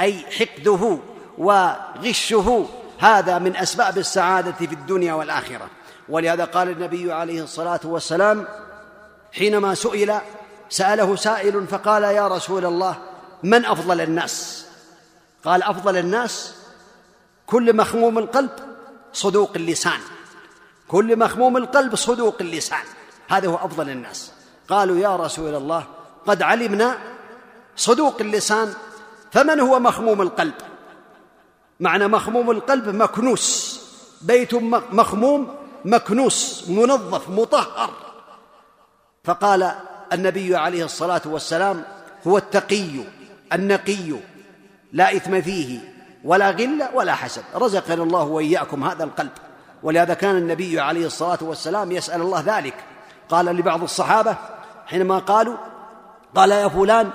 [0.01, 0.99] أي حقده
[1.39, 2.67] وغشه
[2.99, 5.69] هذا من أسباب السعادة في الدنيا والآخرة.
[6.09, 8.45] ولهذا قال النبي عليه الصلاة والسلام
[9.33, 10.15] حينما سئل
[10.69, 12.97] سأله سائل فقال يا رسول الله
[13.43, 14.67] من أفضل الناس؟
[15.45, 16.55] قال أفضل الناس
[17.47, 18.51] كل مخموم القلب
[19.13, 20.01] صدوق اللسان.
[20.89, 22.85] كل مخموم القلب صدوق اللسان.
[23.29, 24.33] هذا هو أفضل الناس.
[24.69, 25.85] قالوا يا رسول الله
[26.27, 26.99] قد علمنا
[27.77, 28.75] صدوق اللسان
[29.33, 30.55] فمن هو مخموم القلب؟
[31.81, 33.81] معنى مخموم القلب مكنوس.
[34.23, 34.55] بيت
[34.93, 37.91] مخموم مكنوس منظف مطهر.
[39.25, 39.75] فقال
[40.13, 41.85] النبي عليه الصلاة والسلام
[42.27, 43.05] هو التقي
[43.53, 44.30] النقي.
[44.93, 45.79] لا إثم فيه
[46.25, 47.43] ولا غل ولا حسد.
[47.55, 49.31] رزقنا الله وإياكم هذا القلب.
[49.83, 52.75] ولهذا كان النبي عليه الصلاة والسلام يسأل الله ذلك.
[53.29, 54.37] قال لبعض الصحابة
[54.87, 55.57] حينما قالوا
[56.35, 57.11] قال يا فلان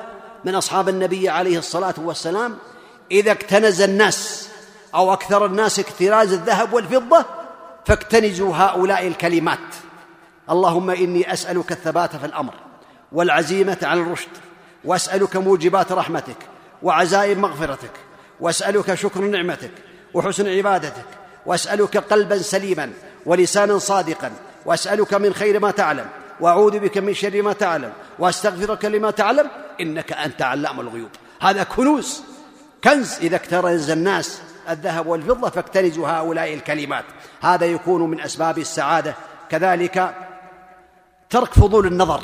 [0.45, 2.57] من أصحاب النبي عليه الصلاة والسلام
[3.11, 4.49] إذا اكتنز الناس
[4.95, 7.25] أو أكثر الناس اكتراز الذهب والفضة
[7.85, 9.59] فاكتنزوا هؤلاء الكلمات.
[10.49, 12.53] اللهم إني أسألك الثبات في الأمر
[13.11, 14.29] والعزيمة على الرشد
[14.85, 16.38] وأسألك موجبات رحمتك
[16.83, 17.91] وعزائم مغفرتك
[18.39, 19.71] وأسألك شكر نعمتك
[20.13, 21.05] وحسن عبادتك
[21.45, 22.91] وأسألك قلبا سليما
[23.25, 24.31] ولسانا صادقا
[24.65, 26.07] وأسألك من خير ما تعلم
[26.39, 29.49] وأعوذ بك من شر ما تعلم وأستغفرك لما تعلم
[29.81, 31.09] إنك أنت علام الغيوب.
[31.41, 32.23] هذا كنوز
[32.83, 37.05] كنز إذا اكترز الناس الذهب والفضة فاكتنزوا هؤلاء الكلمات.
[37.41, 39.15] هذا يكون من أسباب السعادة.
[39.49, 40.15] كذلك
[41.29, 42.21] ترك فضول النظر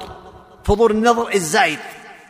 [0.64, 1.80] فضول النظر الزائد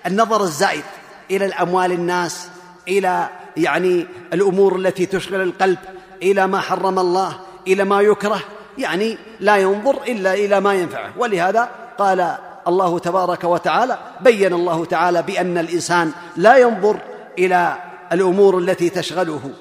[0.06, 0.84] النظر الزائد.
[1.32, 2.48] إلى الأموال الناس
[2.88, 5.78] إلى يعني الأمور التي تشغل القلب
[6.24, 8.40] إلى ما حرم الله إلى ما يكره
[8.78, 11.12] يعني لا ينظر إلا إلى ما ينفعه.
[11.18, 12.36] ولهذا قال
[12.68, 17.00] الله تبارك وتعالى بين الله تعالى بأن الإنسان لا ينظر
[17.38, 17.76] إلى
[18.12, 19.52] الأمور التي تشغله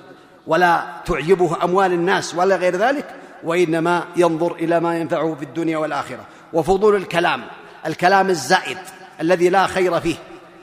[0.47, 3.05] ولا تعجبه أموال الناس ولا غير ذلك
[3.45, 6.25] وإنما ينظر إلى ما ينفعه في الدنيا والآخرة.
[6.53, 7.45] وفضول الكلام
[7.87, 8.79] الكلام الزائد
[9.21, 10.17] الذي لا خير فيه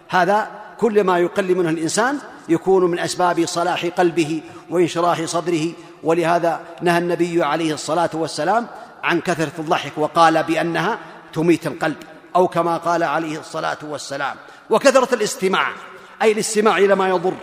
[0.09, 2.17] هذا كل ما يقل منه الإنسان
[2.49, 5.71] يكون من أسباب صلاح قلبه وانشراح صدره.
[6.03, 8.67] ولهذا نهى النبي عليه الصلاة والسلام
[9.03, 10.99] عن كثرة الضحك وقال بأنها
[11.33, 11.97] تميت القلب
[12.35, 14.35] أو كما قال عليه الصلاة والسلام
[14.69, 15.73] وكثرة الاستماع
[16.21, 17.33] أي الاستماع إلى ما يضر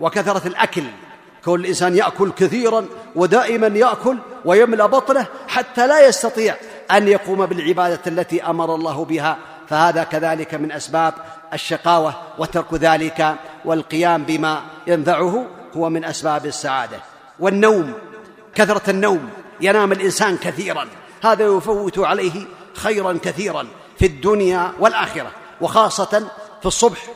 [0.00, 0.84] وكثرة الأكل
[1.44, 6.56] كون الإنسان يأكل كثيرا ودائما يأكل ويملأ بطنه حتى لا يستطيع
[6.90, 11.14] أن يقوم بالعبادة التي أمر الله بها فهذا كذلك من أسباب
[11.52, 17.00] الشقاوة وترك ذلك والقيام بما ينفعه هو من أسباب السعادة.
[17.38, 17.94] والنوم
[18.54, 20.88] كثرة النوم ينام الإنسان كثيرا.
[21.22, 23.66] هذا يفوت عليه خيرا كثيرا
[23.98, 26.28] في الدنيا والآخرة وخاصة
[26.60, 27.06] في الصبح.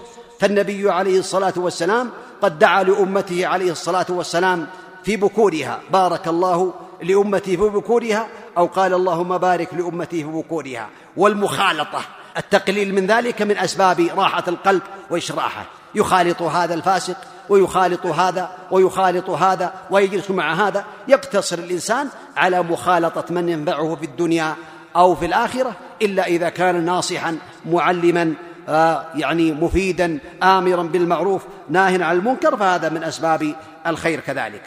[0.40, 2.10] فالنبي عليه الصلاة والسلام
[2.42, 4.66] قد دعا لأمته عليه الصلاة والسلام
[5.04, 5.80] في بكورها.
[5.90, 10.88] بارك الله لامتي في بكورها أو قال اللهم بارك لامتي في بكورها.
[11.16, 12.00] والمخالطة
[12.36, 15.66] التقليل من ذلك من أسباب راحة القلب وإشراحه.
[15.94, 17.16] يخالط هذا الفاسق
[17.48, 20.84] ويخالط هذا ويخالط هذا ويجلس مع هذا.
[21.08, 24.54] يقتصر الإنسان على مخالطة من ينفعه في الدنيا
[24.96, 25.72] أو في الآخرة
[26.02, 28.34] إلا إذا كان ناصحا معلما
[28.68, 33.54] آه، يعني مفيدا امرا بالمعروف ناهيا عن المنكر فهذا من أسباب
[33.86, 34.62] الخير كذلك.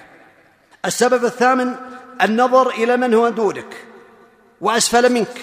[0.85, 1.75] السبب الثامن
[2.21, 3.75] النظر إلى من هو دونك
[4.61, 5.37] وأسفل منك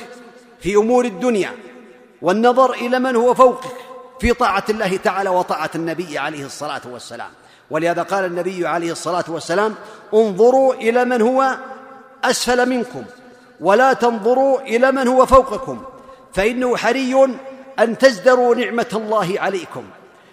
[0.61, 1.66] في أمور الدنيا.
[2.23, 3.77] والنظر إلى من هو فوقك
[4.21, 7.31] في طاعة الله تعالى وطاعة النبي عليه الصلاة والسلام.
[7.71, 9.75] ولهذا قال النبي عليه الصلاة والسلام
[10.15, 11.57] انظروا إلى من هو
[12.25, 13.05] أسفل منكم
[13.61, 15.83] ولا تنظروا إلى من هو فوقكم
[16.33, 17.25] فإنه حري
[17.79, 19.85] أن تزدروا نعمة الله عليكم.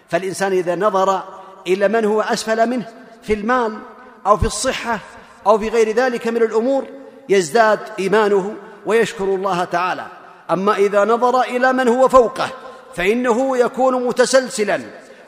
[0.09, 1.23] فالإنسان إذا نظر
[1.67, 2.87] إلى من هو أسفل منه
[3.23, 3.77] في المال
[4.25, 4.99] أو في الصحة
[5.47, 6.85] أو في غير ذلك من الأمور
[7.29, 8.53] يزداد إيمانه
[8.85, 10.05] ويشكر الله تعالى.
[10.51, 12.49] أما إذا نظر إلى من هو فوقه
[12.95, 14.81] فإنه يكون متسلسلا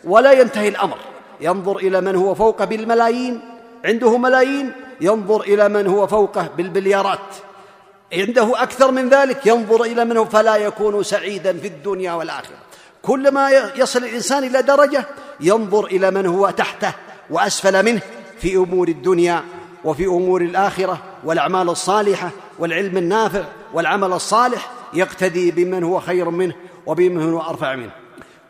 [0.03, 0.97] ولا ينتهي الأمر.
[1.41, 3.41] ينظر إلى من هو فوقه بالملايين.
[3.85, 4.71] عنده ملايين.
[5.01, 7.35] ينظر إلى من هو فوقه بالبليارات.
[8.13, 9.45] عنده أكثر من ذلك.
[9.45, 12.55] ينظر إلى من هو فلا يكون سعيدا في الدنيا والآخرة.
[13.01, 15.05] كلما يصل الإنسان إلى درجة
[15.39, 16.93] ينظر إلى من هو تحته
[17.29, 18.01] وأسفل منه
[18.39, 19.43] في أمور الدنيا
[19.83, 26.55] وفي أمور الآخرة والأعمال الصالحة والعلم النافع والعمل الصالح يقتدي بمن هو خير منه
[26.85, 27.91] وبمن هو أرفع منه.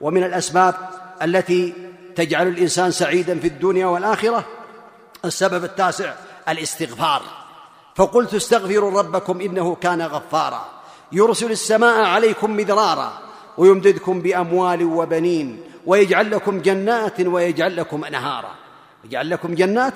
[0.01, 0.75] ومن الأسباب
[1.21, 1.73] التي
[2.15, 4.45] تجعل الإنسان سعيدا في الدنيا والآخرة
[5.25, 6.13] السبب التاسع
[6.49, 7.21] الاستغفار.
[7.95, 10.65] فقلت استغفروا ربكم إنه كان غفارا.
[11.12, 13.13] يرسل السماء عليكم مدرارا
[13.58, 18.51] ويمددكم بأموال وبنين ويجعل لكم جنات ويجعل لكم أنهارا.
[19.05, 19.93] يجعل لكم جنات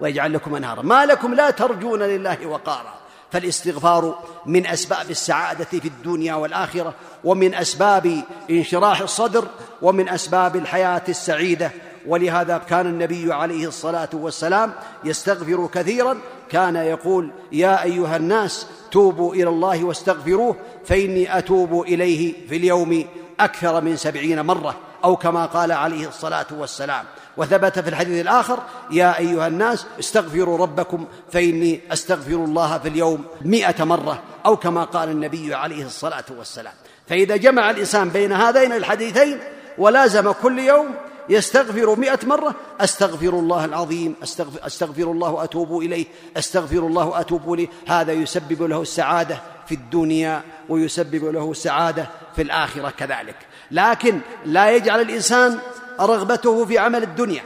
[0.00, 0.82] ويجعل لكم أنهارا.
[0.82, 3.01] ما لكم لا ترجون لله وقارا.
[3.32, 9.48] فالاستغفار من أسباب السعادة في الدنيا والآخرة ومن أسباب انشراح الصدر
[9.82, 11.70] ومن أسباب الحياة السعيدة.
[12.06, 14.72] ولهذا كان النبي عليه الصلاة والسلام
[15.04, 16.18] يستغفر كثيرا
[16.50, 23.04] كان يقول يا أيها الناس توبوا إلى الله واستغفروه فإني أتوب إليه في اليوم
[23.40, 27.04] أكثر من سبعين مرة أو كما قال عليه الصلاة والسلام.
[27.36, 28.58] وثبت في الحديث الآخر
[28.90, 35.08] يا أيها الناس استغفروا ربكم فإني أستغفر الله في اليوم مئة مرة أو كما قال
[35.08, 36.74] النبي عليه الصلاة والسلام.
[37.08, 39.38] فإذا جمع الإنسان بين هذين الحديثين
[39.78, 40.94] ولازم كل يوم
[41.28, 47.68] يستغفر مئة مرة أستغفر الله العظيم أستغفر, أستغفر الله وأتوب إليه أستغفر الله وأتوب إليه.
[47.88, 53.36] هذا يسبب له السعادة في الدنيا ويسبب له السعادة في الآخرة كذلك.
[53.70, 55.58] لكن لا يجعل الإنسان
[56.00, 57.42] رغبته في عمل الدنيا.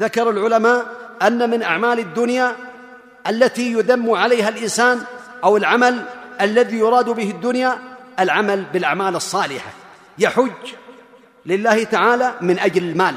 [0.00, 0.86] ذكر العلماء
[1.22, 2.56] أن من أعمال الدنيا
[3.26, 5.00] التي يذم عليها الإنسان
[5.44, 6.04] أو العمل
[6.40, 7.78] الذي يراد به الدنيا
[8.20, 9.70] العمل بالأعمال الصالحة.
[10.18, 10.50] يحج
[11.46, 13.14] لله تعالى من أجل المال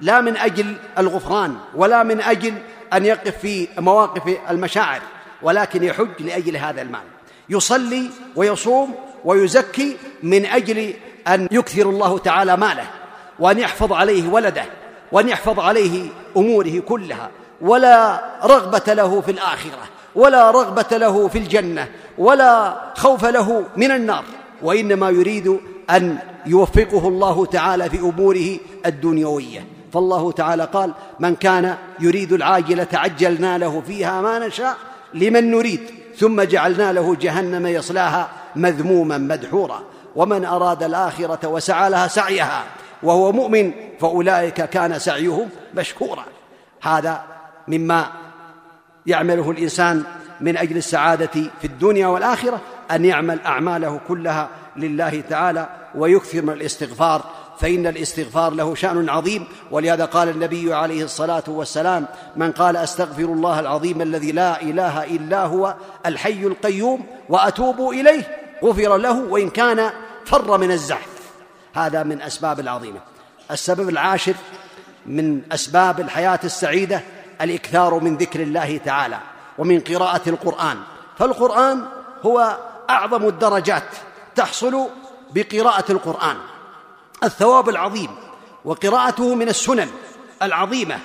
[0.00, 2.54] لا من أجل الغفران ولا من أجل
[2.92, 5.00] أن يقف في مواقف المشاعر
[5.42, 7.04] ولكن يحج لأجل هذا المال.
[7.48, 10.94] يصلي ويصوم ويزكي من أجل
[11.28, 12.86] أن يكثر الله تعالى ماله.
[13.38, 14.64] وأن يحفظ عليه ولده
[15.12, 17.30] وأن يحفظ عليه أموره كلها.
[17.60, 19.82] ولا رغبة له في الآخرة
[20.14, 24.24] ولا رغبة له في الجنة ولا خوف له من النار.
[24.62, 29.66] وإنما يريد أن يوفقه الله تعالى في أموره الدنيوية.
[29.92, 34.76] فالله تعالى قال من كان يريد العاجلة عجلنا له فيها ما نشاء
[35.14, 35.80] لمن نريد
[36.18, 39.82] ثم جعلنا له جهنم يصلاها مذموما مدحورا.
[40.16, 42.64] ومن أراد الآخرة وسعى لها سعيها.
[43.02, 46.24] وهو مؤمن فأولئك كان سعيهم مشكورا.
[46.82, 47.24] هذا
[47.68, 48.06] مما
[49.06, 50.04] يعمله الإنسان
[50.40, 51.30] من أجل السعادة
[51.60, 57.24] في الدنيا والآخرة أن يعمل أعماله كلها لله تعالى ويكثر من الاستغفار
[57.58, 59.46] فإن الاستغفار له شأن عظيم.
[59.70, 65.44] ولهذا قال النبي عليه الصلاة والسلام من قال أستغفر الله العظيم الذي لا إله إلا
[65.44, 65.74] هو
[66.06, 68.22] الحي القيوم وأتوب إليه
[68.64, 69.90] غفر له وإن كان
[70.24, 71.13] فر من الزحف.
[71.74, 73.00] هذا من أسباب العظيمة.
[73.50, 74.34] السبب العاشر
[75.06, 77.00] من أسباب الحياة السعيدة
[77.40, 79.18] الإكثار من ذكر الله تعالى
[79.58, 80.78] ومن قراءة القرآن.
[81.18, 81.84] فالقرآن
[82.22, 82.58] هو
[82.90, 83.88] أعظم الدرجات
[84.34, 84.88] تحصل
[85.34, 86.36] بقراءة القرآن.
[87.24, 88.10] الثواب العظيم
[88.64, 89.90] وقراءته من السنن
[90.42, 90.98] العظيمة.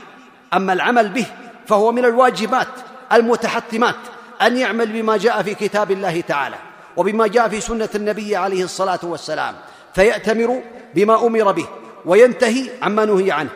[0.53, 1.25] أما العمل به
[1.67, 2.67] فهو من الواجبات
[3.13, 3.95] المتحتمات
[4.41, 6.55] أن يعمل بما جاء في كتاب الله تعالى
[6.97, 9.55] وبما جاء في سنة النبي عليه الصلاة والسلام.
[9.93, 10.61] فيأتمر
[10.95, 11.67] بما أمر به
[12.05, 13.49] وينتهي عما نهي عنه.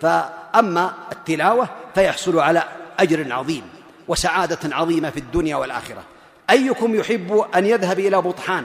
[0.00, 2.62] فأما التلاوة فيحصل على
[2.98, 3.62] أجر عظيم
[4.08, 6.02] وسعادة عظيمة في الدنيا والآخرة.
[6.50, 8.64] أيكم يحب أن يذهب إلى بطحان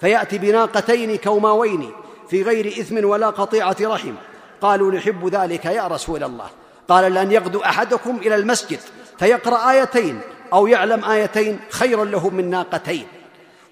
[0.00, 1.90] فيأتي بناقتين كوماوين
[2.30, 4.14] في غير إثم ولا قطيعة رحم.
[4.60, 6.46] قالوا نحب ذلك يا رسول الله.
[6.88, 8.80] قال لأن يغدو أحدكم إلى المسجد
[9.18, 10.20] فيقرأ آيتين
[10.52, 13.06] أو يعلم آيتين خير له من ناقتين.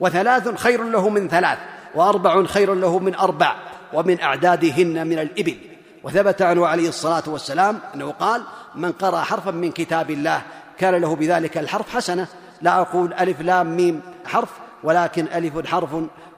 [0.00, 1.58] وثلاث خير له من ثلاث.
[1.94, 3.56] وأربع خير له من أربع
[3.92, 5.56] ومن أعدادهن من الإبل.
[6.02, 8.42] وثبت عنه عليه الصلاة والسلام أنه قال
[8.74, 10.42] من قرأ حرفا من كتاب الله
[10.78, 12.26] كان له بذلك الحرف حسنة.
[12.62, 14.48] لا أقول ألف لام ميم حرف
[14.82, 15.90] ولكن ألف حرف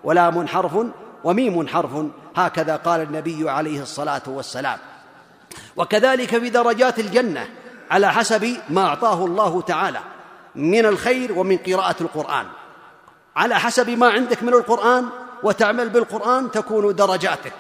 [0.05, 0.73] ولام حرف
[1.25, 1.91] وميم حرف.
[2.37, 4.79] هكذا قال النبي عليه الصلاة والسلام.
[5.77, 7.49] وكذلك في درجات الجنة
[7.91, 10.01] على حسب ما أعطاه الله تعالى
[10.55, 12.47] من الخير ومن قراءة القرآن.
[13.37, 15.09] على حسب ما عندك من القرآن
[15.43, 17.55] وتعمل بالقرآن تكون درجاتك.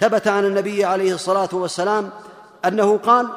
[0.00, 2.10] ثبت عن النبي عليه الصلاة والسلام
[2.64, 3.28] أنه قال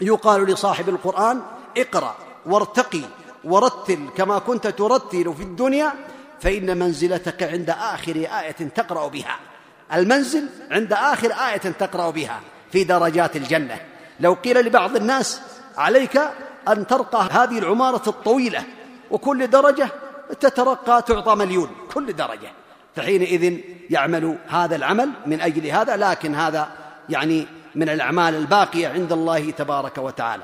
[0.00, 1.40] يقال لصاحب القرآن
[1.76, 2.14] اقرأ
[2.46, 3.02] وارتقي
[3.44, 5.92] ورتل كما كنت ترتل في الدنيا
[6.40, 9.36] فإن منزلتك عند آخر آية تقرأ بها.
[9.94, 12.40] المنزل عند آخر آية تقرأ بها
[12.72, 13.80] في درجات الجنة.
[14.20, 15.40] لو قيل لبعض الناس
[15.76, 16.20] عليك
[16.68, 18.64] أن ترقى هذه العمارة الطويلة
[19.10, 19.88] وكل درجة
[20.40, 22.52] تترقى تعطى مليون كل درجة.
[22.96, 23.58] فحينئذ
[23.90, 26.68] يعمل هذا العمل من أجل هذا لكن هذا
[27.08, 30.42] يعني من الأعمال الباقية عند الله تبارك وتعالى.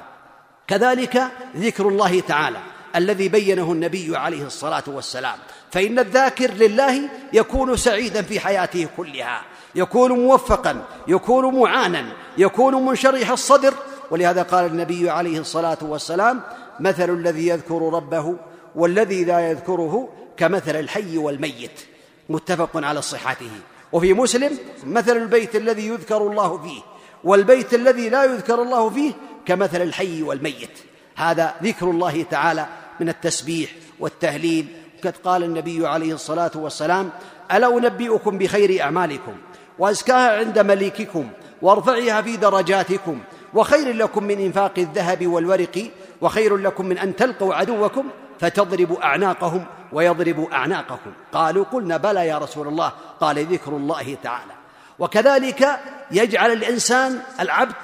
[0.66, 1.22] كذلك
[1.56, 2.58] ذكر الله تعالى
[2.96, 5.36] الذي بينه النبي عليه الصلاة والسلام
[5.70, 9.42] فإن الذاكر لله يكون سعيدا في حياته كلها
[9.74, 12.04] يكون موفقا يكون معانا
[12.38, 13.74] يكون منشرح الصدر.
[14.10, 16.40] ولهذا قال النبي عليه الصلاة والسلام
[16.80, 18.36] مثل الذي يذكر ربه
[18.74, 21.87] والذي لا يذكره كمثل الحي والميت
[22.28, 23.50] متفق على صحته.
[23.92, 26.80] وفي مسلم مثل البيت الذي يذكر الله فيه
[27.24, 29.12] والبيت الذي لا يذكر الله فيه
[29.46, 30.78] كمثل الحي والميت.
[31.16, 32.66] هذا ذكر الله تعالى
[33.00, 33.70] من التسبيح
[34.00, 34.66] والتهليل.
[35.04, 37.10] قد قال النبي عليه الصلاة والسلام
[37.52, 39.32] ألا أنبئكم بخير أعمالكم
[39.78, 41.28] وأزكاها عند مليككم
[41.62, 43.18] وأرفعها في درجاتكم
[43.54, 48.04] وخير لكم من إنفاق الذهب والورق وخير لكم من أن تلقوا عدوكم
[48.40, 52.92] فتضربوا أعناقهم ويضربوا اعناقكم قالوا قلنا بلى يا رسول الله.
[53.20, 54.52] قال ذكر الله تعالى.
[54.98, 55.80] وكذلك
[56.10, 57.74] يجعل الإنسان العبد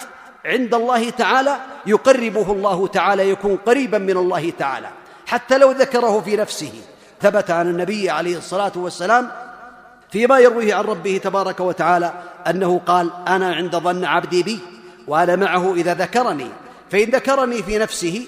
[0.44, 4.88] عند الله تعالى يقربه الله تعالى يكون قريبا من الله تعالى.
[5.26, 6.72] حتى لو ذكره في نفسه.
[7.20, 9.30] ثبت عن النبي عليه الصلاة والسلام
[10.10, 12.12] فيما يرويه عن ربه تبارك وتعالى
[12.46, 14.58] أنه قال أنا عند ظن عبدي بي
[15.06, 16.48] وأنا معه إذا ذكرني.
[16.90, 18.26] فإن ذكرني في نفسه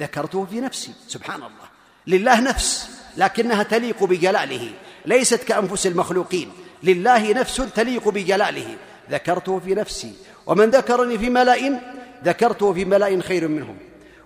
[0.00, 0.92] ذكرته في نفسي.
[1.08, 1.68] سبحان الله.
[2.06, 2.97] لله نفس.
[3.18, 4.70] لكنها تليق بجلاله
[5.06, 6.52] ليست كأنفس المخلوقين.
[6.82, 8.76] لله نفس تليق بجلاله.
[9.10, 10.12] ذكرته في نفسي.
[10.46, 11.80] ومن ذكرني في ملأ
[12.24, 13.76] ذكرته في ملأ خير منهم.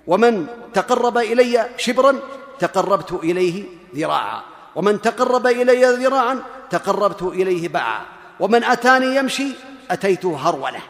[0.07, 2.19] ومن تقرب إلي شبرا
[2.59, 3.65] تقربت إليه
[3.97, 4.43] ذراعا.
[4.77, 8.03] ومن تقرب إلي ذراعا تقربت إليه باعا.
[8.41, 9.49] ومن أتاني يمشي
[9.91, 10.81] أتيته هرولة.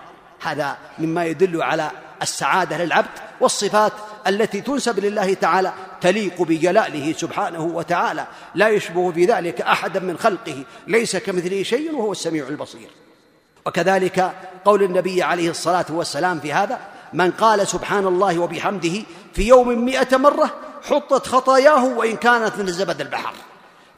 [0.42, 1.90] هذا مما يدل على
[2.22, 3.08] السعادة للعبد
[3.40, 3.92] والصفات
[4.26, 10.64] التي تنسب لله تعالى تليق بجلاله سبحانه وتعالى لا يشبه في ذلك أحدا من خلقه
[10.86, 12.90] ليس كمثله شيء وهو السميع البصير.
[13.66, 14.32] وكذلك
[14.64, 16.78] قول النبي عليه الصلاة والسلام في هذا
[17.12, 19.02] من قال سبحان الله وبحمده
[19.34, 23.34] في يوم مئة مرة حطت خطاياه وإن كانت من زبد البحر.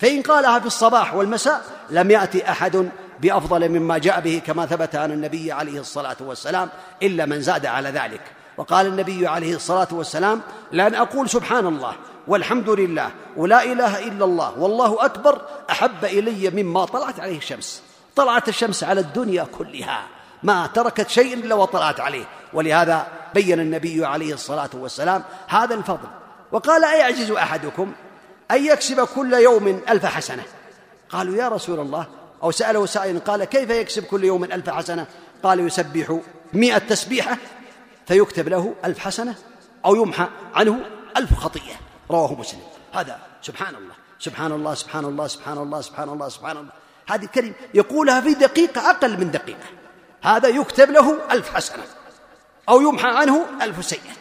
[0.00, 2.90] فإن قالها في الصباح والمساء لم يأتي أحد
[3.24, 6.68] بأفضل مما جاء به كما ثبت عن النبي عليه الصلاة والسلام
[7.02, 8.20] إلا من زاد على ذلك.
[8.56, 10.40] وقال النبي عليه الصلاة والسلام
[10.72, 11.92] لأن أقول سبحان الله
[12.26, 17.82] والحمد لله ولا إله إلا الله والله أكبر أحب إلي مما طلعت عليه الشمس.
[18.16, 20.02] طلعت الشمس على الدنيا كلها
[20.42, 22.24] ما تركت شيء إلا وطلعت عليه.
[22.52, 26.08] ولهذا بين النبي عليه الصلاة والسلام هذا الفضل.
[26.52, 27.92] وقال أيعجز أحدكم
[28.50, 30.42] أن يكسب كل يوم ألف حسنة؟
[31.08, 32.06] قالوا يا رسول الله
[32.44, 35.06] أو سأله سائل قال كيف يكسب كل يوم ألف حسنة؟
[35.42, 36.18] قال يسبح
[36.52, 37.38] مئة تسبيحة
[38.06, 39.34] فيكتب له ألف حسنة
[39.84, 40.80] أو يمحى عنه
[41.16, 41.74] ألف خطيئة.
[42.10, 42.60] رواه مسلم.
[42.94, 43.94] هذا سبحان الله.
[44.18, 46.72] سبحان الله سبحان الله سبحان الله سبحان الله سبحان الله.
[47.08, 49.68] هذه الكلمة يقولها في دقيقة أقل من دقيقة.
[50.22, 51.82] هذا يكتب له ألف حسنة
[52.68, 54.14] أو يمحى عنه ألف سيئة.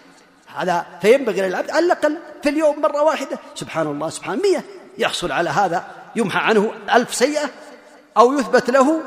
[0.55, 3.39] هذا فينبغي للعبد على الأقل في اليوم مرة واحدة.
[3.55, 4.63] سبحان الله سبحان مية
[4.97, 7.49] يحصل على هذا يمحى عنه ألف سيئة.
[8.17, 9.01] أو يثبت له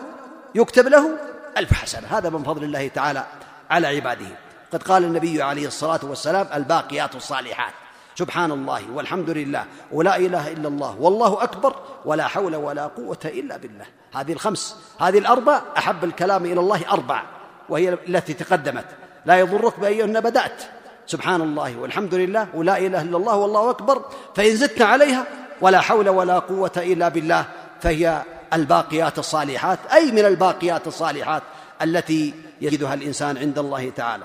[0.54, 1.10] يكتب له
[1.56, 2.06] ألف حسنة.
[2.10, 3.24] هذا من فضل الله تعالى
[3.70, 4.26] على عباده.
[4.72, 7.72] قد قال النبي عليه الصلاة والسلام الباقيات الصالحات.
[8.14, 13.56] سبحان الله والحمد لله ولا إله إلا الله والله أكبر ولا حول ولا قوة إلا
[13.56, 13.86] بالله.
[14.14, 17.22] هذه الخمس هذه الأربع أحب الكلام إلى الله أربع
[17.68, 18.84] وهي التي تقدمت.
[19.26, 20.62] لا يضرك بأيهن بدأت.
[21.06, 24.04] سبحان الله والحمد لله ولا إله إلا الله والله أكبر.
[24.34, 25.24] فإن زدت عليها
[25.60, 27.44] ولا حول ولا قوة إلا بالله
[27.80, 28.22] فهي
[28.52, 31.42] الباقيات الصالحات أي من الباقيات الصالحات
[31.82, 34.24] التي يجدها الإنسان عند الله تعالى.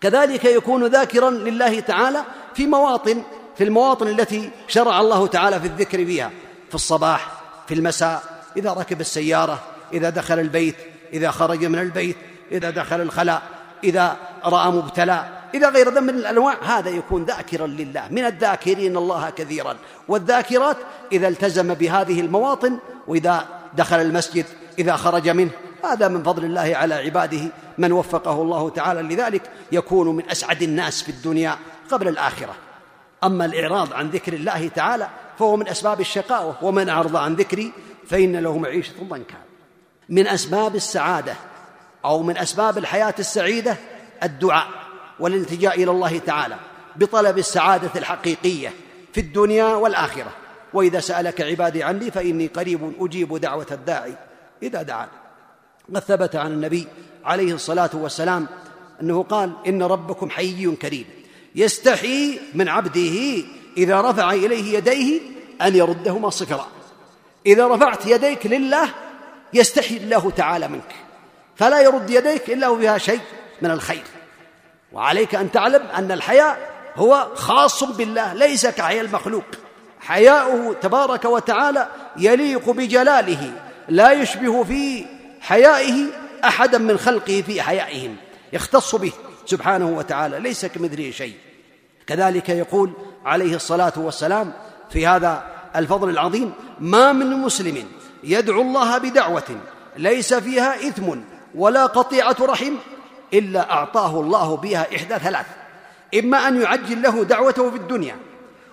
[0.00, 2.24] كذلك يكون ذاكرا لله تعالى
[2.54, 3.22] في مواطن
[3.56, 6.30] في المواطن التي شرع الله تعالى في الذكر فيها
[6.68, 7.32] في الصباح
[7.68, 8.22] في المساء
[8.56, 10.76] إذا ركب السيارة إذا دخل البيت
[11.12, 12.16] إذا خرج من البيت
[12.52, 13.42] إذا دخل الخلاء.
[13.84, 15.24] إذا رأى مبتلى.
[15.54, 18.08] إذا غير ذنب من الأنواع هذا يكون ذاكرا لله.
[18.10, 19.76] من الذاكرين الله كثيرا.
[20.08, 20.76] والذاكرات
[21.12, 24.44] إذا التزم بهذه المواطن وإذا دخل المسجد
[24.78, 25.50] إذا خرج منه
[25.84, 27.42] هذا من فضل الله على عباده.
[27.78, 31.58] من وفقه الله تعالى لذلك يكون من أسعد الناس في الدنيا
[31.90, 32.54] قبل الآخرة.
[33.24, 35.08] أما الإعراض عن ذكر الله تعالى
[35.38, 36.54] فهو من أسباب الشقاوة.
[36.62, 37.72] ومن أعرض عن ذكري
[38.06, 39.38] فإن له معيشة ضنكا.
[40.08, 41.34] من أسباب السعادة
[42.04, 43.76] أو من أسباب الحياة السعيدة
[44.22, 44.68] الدعاء
[45.20, 46.56] والالتجاء إلى الله تعالى
[46.96, 48.72] بطلب السعادة الحقيقية
[49.12, 50.32] في الدنيا والآخرة.
[50.72, 54.14] وإذا سألك عبادي عني فإني قريب أجيب دعوة الداعي.
[54.62, 55.08] إذا دعان.
[55.94, 56.86] قد ثبت عن النبي
[57.24, 58.46] عليه الصلاة والسلام
[59.00, 61.04] أنه قال إن ربكم حي كريم
[61.54, 63.44] يستحي من عبده
[63.76, 65.20] إذا رفع إليه يديه
[65.62, 66.66] أن يردهما صفرا
[67.46, 68.88] إذا رفعت يديك لله
[69.54, 70.94] يستحي الله تعالى منك.
[71.56, 73.20] فلا يرد يديك إلا وفيها شيء
[73.62, 74.04] من الخير.
[74.92, 76.58] وعليك أن تعلم أن الحياء
[76.96, 79.44] هو خاص بالله ليس كحياء المخلوق.
[80.00, 83.52] حياؤه تبارك وتعالى يليق بجلاله
[83.88, 85.06] لا يشبه في
[85.40, 86.06] حيائه
[86.44, 88.16] أحدا من خلقه في حيائهم.
[88.52, 89.12] يختص به
[89.46, 91.34] سبحانه وتعالى ليس كمثله شيء.
[92.06, 92.92] كذلك يقول
[93.24, 94.52] عليه الصلاة والسلام
[94.90, 95.42] في هذا
[95.76, 97.84] الفضل العظيم ما من مسلم
[98.24, 99.60] يدعو الله بدعوة
[99.96, 101.14] ليس فيها إثم
[101.54, 102.74] ولا قطيعة رحم
[103.32, 105.46] إلا أعطاه الله بها إحدى ثلاث.
[106.18, 108.16] إما أن يعجل له دعوته في الدنيا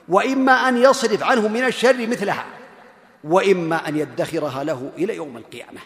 [0.10, 2.46] وإما أن يصرف عنه من الشر مثلها
[3.24, 5.80] وإما أن يدخرها له إلى يوم القيامة.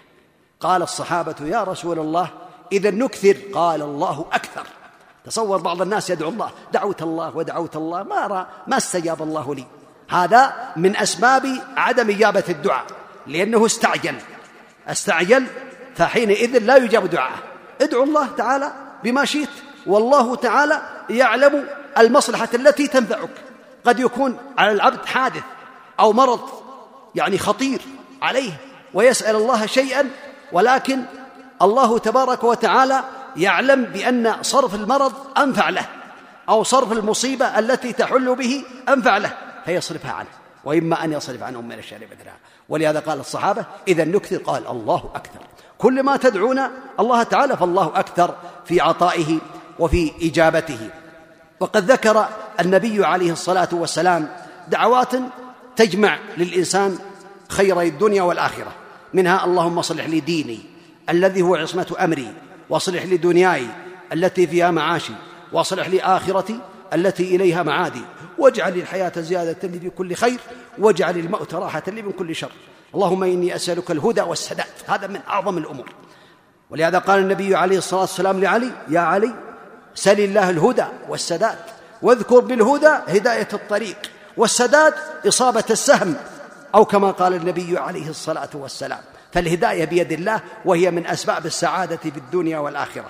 [0.60, 2.30] قال الصحابة يا رسول الله
[2.72, 3.38] إذا نكثر.
[3.54, 4.64] قال الله أكثر.
[5.26, 9.66] تصور بعض الناس يدعو الله دعوت الله ودعوت الله ما رأى ما استجاب الله لي.
[10.10, 12.86] هذا من أسباب عدم إجابة الدعاء
[13.28, 14.16] لأنه استعجل.
[14.88, 15.46] استعجل
[15.96, 17.40] فحينئذ لا يجاب دعاءه.
[17.82, 18.72] ادعو الله تعالى
[19.04, 19.50] بما شئت
[19.86, 21.68] والله تعالى يعلم
[21.98, 23.30] المصلحة التي تنفعك.
[23.86, 25.44] قد يكون على العبد حادث
[26.00, 26.50] أو مرض
[27.16, 27.82] يعني خطير
[28.22, 28.52] عليه
[28.94, 30.10] ويسأل الله شيئا
[30.52, 31.02] ولكن
[31.62, 33.04] الله تبارك وتعالى
[33.36, 35.86] يعلم بأن صرف المرض أنفع له
[36.50, 39.34] أو صرف المصيبة التي تحل به أنفع له
[39.66, 40.30] فيصرفها عنه.
[40.64, 42.38] وإما أن يصرف عنهم من الشر مثلها
[42.70, 45.40] ولهذا قال الصحابة إذا نكثر قال الله أكثر.
[45.78, 46.60] كل ما تدعون
[47.00, 49.40] الله تعالى فالله أكثر في عطائه
[49.80, 50.90] وفي إجابته.
[51.60, 52.26] وقد ذكر
[52.60, 54.28] النبي عليه الصلاة والسلام
[54.68, 55.12] دعوات
[55.76, 56.98] تجمع للإنسان
[57.50, 58.72] خيري الدنيا والآخرة.
[59.14, 60.60] منها اللهم اصلح لي ديني
[61.10, 62.34] الذي هو عصمة أمري
[62.70, 63.68] واصلح لي دنياي
[64.14, 65.14] التي فيها معاشي
[65.54, 66.60] واصلح لي آخرتي
[66.94, 68.02] التي إليها معادي
[68.38, 70.40] واجعل الحياة زيادة لي في كل خير
[70.78, 72.52] واجعل الموت راحة لي من كل شر.
[72.94, 74.66] اللهم إني أسألك الهدى والسداد.
[74.88, 75.90] هذا من أعظم الأمور.
[76.70, 79.34] ولهذا قال النبي عليه الصلاة والسلام لعلي يا علي
[79.96, 81.58] سل الله الهدى والسداد.
[82.02, 83.98] واذكر بالهدى هداية الطريق
[84.38, 84.94] والسداد
[85.28, 86.16] إصابة السهم
[86.76, 89.00] أو كما قال النبي عليه الصلاة والسلام.
[89.34, 93.10] فالهداية بيد الله وهي من أسباب السعادة في الدنيا والآخرة.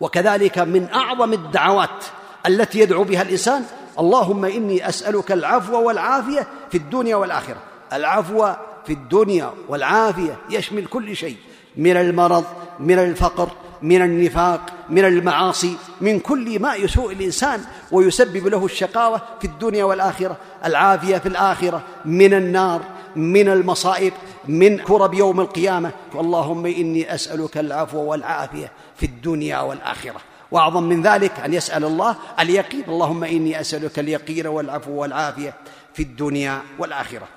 [0.00, 2.04] وكذلك من أعظم الدعوات
[2.46, 3.64] التي يدعو بها الإنسان
[3.98, 7.56] اللهم إني أسألك العفو والعافية في الدنيا والآخرة.
[7.92, 8.52] العفو
[8.86, 11.36] في الدنيا والعافية يشمل كل شيء
[11.76, 12.44] من المرض
[12.80, 13.48] من الفقر
[13.82, 17.60] من النفاق من المعاصي من كل ما يسوء الإنسان
[17.92, 20.36] ويسبب له الشقاوة في الدنيا والآخرة.
[20.64, 22.82] العافية في الآخرة من النار
[23.16, 24.12] من المصائب
[24.48, 25.90] من كرب يوم القيامة.
[26.14, 30.20] اللهم إني أسألك العفو والعافية في الدنيا والآخرة.
[30.50, 32.84] وأعظم من ذلك أن يسأل الله اليقين.
[32.88, 35.54] اللهم إني أسألك اليقين والعفو والعافية
[35.94, 37.28] في الدنيا والآخرة.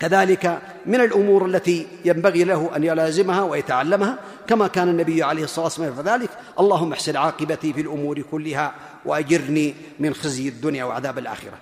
[0.00, 5.94] كذلك من الأمور التي ينبغي له أن يلازمها ويتعلمها كما كان النبي عليه الصلاة والسلام
[5.94, 6.30] فذلك
[6.60, 8.74] اللهم احسن عاقبتي في الأمور كلها
[9.04, 11.58] وأجرني من خزي الدنيا وعذاب الآخرة.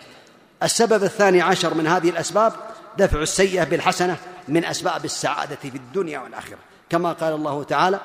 [0.63, 2.53] السبب الثاني عشر من هذه الأسباب
[2.99, 4.17] دفع السيئة بالحسنة
[4.49, 6.59] من أسباب السعادة في الدنيا والآخرة.
[6.91, 8.01] كما قال الله تعالى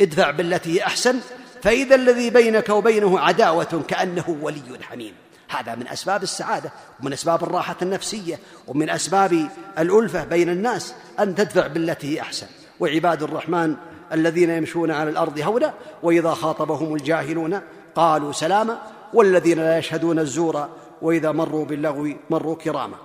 [0.00, 1.20] ادفع بالتي أحسن
[1.62, 5.14] فإذا الذي بينك وبينه عداوة كأنه ولي حميم.
[5.48, 11.66] هذا من أسباب السعادة ومن أسباب الراحة النفسية ومن أسباب الألفة بين الناس أن تدفع
[11.66, 12.46] بالتي هي أحسن.
[12.80, 13.76] وعباد الرحمن
[14.12, 17.60] الذين يمشون على الأرض هونا وإذا خاطبهم الجاهلون
[17.94, 18.78] قالوا سلاما
[19.12, 20.68] والذين لا يشهدون الزور
[21.02, 22.96] وإذا مروا باللغو مروا كراما.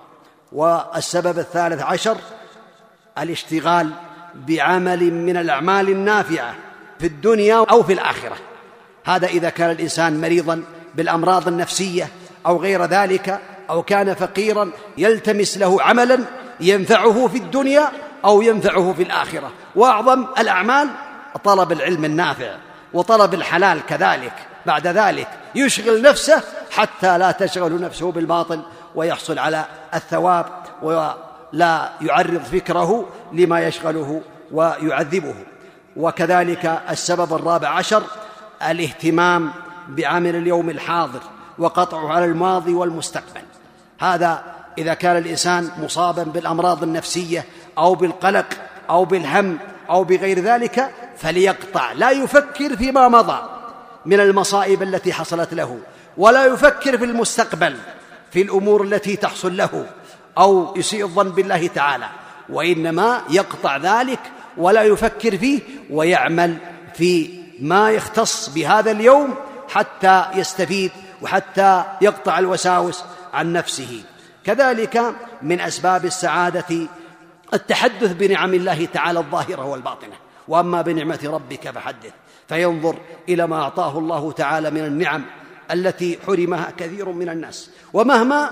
[0.52, 2.16] والسبب الثالث عشر
[3.18, 3.90] الاشتغال
[4.34, 6.54] بعمل من الأعمال النافعة
[6.98, 8.36] في الدنيا أو في الآخرة.
[9.04, 10.62] هذا إذا كان الإنسان مريضا
[10.94, 12.08] بالأمراض النفسية
[12.46, 16.18] أو غير ذلك أو كان فقيرا يلتمس له عملا
[16.60, 17.88] ينفعه في الدنيا
[18.24, 19.50] أو ينفعه في الآخرة.
[19.76, 20.88] وأعظم الأعمال
[21.44, 22.54] طلب العلم النافع
[22.92, 24.32] وطلب الحلال كذلك.
[24.66, 28.60] بعد ذلك يشغل نفسه حتى لا تشغل نفسه بالباطل
[28.94, 29.64] ويحصل على
[29.94, 30.46] الثواب
[30.82, 34.22] ولا يعرض فكره لما يشغله
[34.52, 35.34] ويعذبه.
[35.96, 38.02] وكذلك السبب الرابع عشر
[38.70, 39.50] الاهتمام
[39.88, 41.20] بعمل اليوم الحاضر.
[41.60, 43.40] وقطعه على الماضي والمستقبل.
[44.00, 44.42] هذا
[44.78, 47.44] إذا كان الإنسان مصابا بالأمراض النفسية
[47.78, 48.46] أو بالقلق
[48.90, 49.58] أو بالهم
[49.90, 51.92] أو بغير ذلك فليقطع.
[51.92, 53.42] لا يفكر فيما مضى
[54.06, 55.78] من المصائب التي حصلت له
[56.16, 57.76] ولا يفكر في المستقبل
[58.30, 59.86] في الأمور التي تحصل له
[60.38, 62.08] أو يسيء الظن بالله تعالى.
[62.48, 64.20] وإنما يقطع ذلك
[64.56, 66.56] ولا يفكر فيه ويعمل
[66.94, 69.34] في ما يختص بهذا اليوم
[69.68, 70.90] حتى يستفيد
[71.22, 73.04] وحتى يقطع الوساوس
[73.34, 74.02] عن نفسه.
[74.44, 76.86] كذلك من أسباب السعادة
[77.54, 80.14] التحدث بنعم الله تعالى الظاهرة والباطنة.
[80.48, 82.12] وأما بنعمة ربك فحدث.
[82.48, 82.96] فينظر
[83.28, 85.24] إلى ما أعطاه الله تعالى من النعم
[85.70, 87.70] التي حرمها كثير من الناس.
[87.92, 88.50] ومهما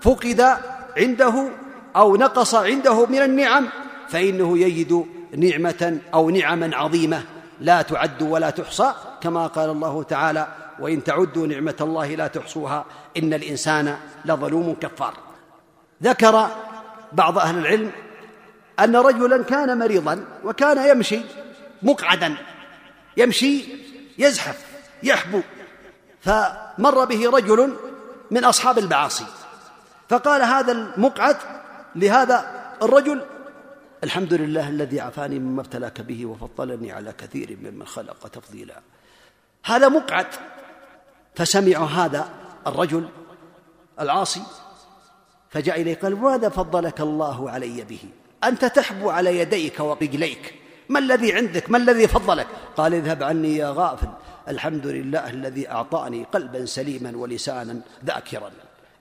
[0.00, 0.56] فقد
[0.96, 1.48] عنده
[1.96, 3.68] أو نقص عنده من النعم
[4.08, 5.06] فإنه يجد
[5.36, 7.22] نعمة أو نعما عظيمة
[7.60, 10.48] لا تعد ولا تحصى كما قال الله تعالى
[10.78, 12.84] وإن تعدوا نعمة الله لا تحصوها
[13.16, 15.14] إن الإنسان لظلوم كفار.
[16.02, 16.48] ذكر
[17.12, 17.92] بعض أهل العلم
[18.80, 21.20] أن رجلا كان مريضا وكان يمشي
[21.82, 22.36] مقعدا
[23.16, 23.64] يمشي
[24.18, 24.64] يزحف
[25.02, 25.40] يحبو
[26.20, 27.76] فمر به رجل
[28.30, 29.26] من أصحاب المعاصي.
[30.08, 31.36] فقال هذا المقعد
[31.96, 33.22] لهذا الرجل
[34.04, 38.80] الحمد لله الذي عافاني مما ابتلاك به وفضلني على كثير ممن خلق تفضيلا.
[39.64, 40.26] هذا مقعد
[41.36, 42.28] فسمع هذا
[42.66, 43.08] الرجل
[44.00, 44.42] العاصي
[45.50, 47.98] فجاء إليه قال ماذا فضلك الله علي به؟
[48.44, 50.54] أنت تحبو على يديك ورجليك.
[50.88, 54.08] ما الذي عندك؟ ما الذي فضلك؟ قال اذهب عني يا غافل.
[54.48, 58.50] الحمد لله الذي أعطاني قلبا سليما ولسانا ذاكرا.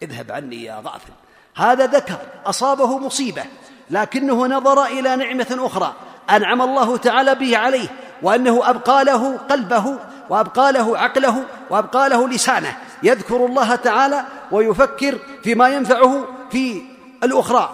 [0.04, 1.14] اذهب عني يا غافل.
[1.56, 3.44] هذا ذكر أصابه مصيبة
[3.90, 5.94] لكنه نظر إلى نعمة أخرى
[6.30, 7.88] أنعم الله تعالى به عليه
[8.22, 10.00] وأنه أبقى له قلبه
[10.30, 12.78] وأبقى له عقله وأبقى له لسانه.
[13.04, 16.82] يذكر الله تعالى ويفكر فيما ينفعه في
[17.24, 17.70] الأخرى.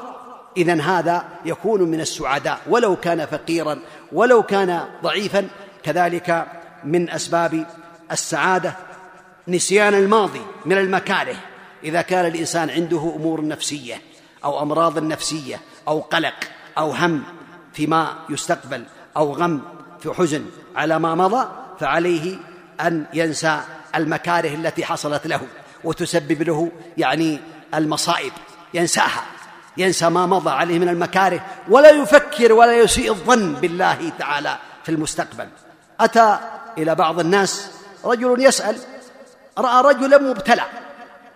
[0.57, 2.59] إذا هذا يكون من السعداء.
[2.67, 3.79] ولو كان فقيرا
[4.11, 5.47] ولو كان ضعيفا
[5.83, 6.47] كذلك
[6.83, 7.65] من أسباب
[8.11, 8.73] السعادة
[9.47, 11.35] نسيان الماضي من المكاره.
[11.83, 14.01] إذا كان الإنسان عنده أمور نفسية
[14.43, 16.33] أو أمراض نفسية أو قلق
[16.77, 17.23] أو هم
[17.73, 18.83] فيما يستقبل
[19.17, 19.61] أو غم
[19.99, 20.45] في حزن
[20.75, 21.47] على ما مضى
[21.81, 22.37] فعليه
[22.81, 23.59] أن ينسى
[23.95, 25.41] المكاره التي حصلت له
[25.83, 27.39] وتسبب له يعني
[27.73, 28.31] المصائب.
[28.73, 29.23] ينساها.
[29.77, 35.47] ينسى ما مضى عليه من المكاره ولا يفكر ولا يسيء الظن بالله تعالى في المستقبل.
[35.99, 36.37] أتى
[36.77, 37.71] إلى بعض الناس
[38.05, 38.77] رجل يسأل
[39.57, 40.63] رأى رجلا مبتلى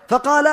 [0.08, 0.48] فقال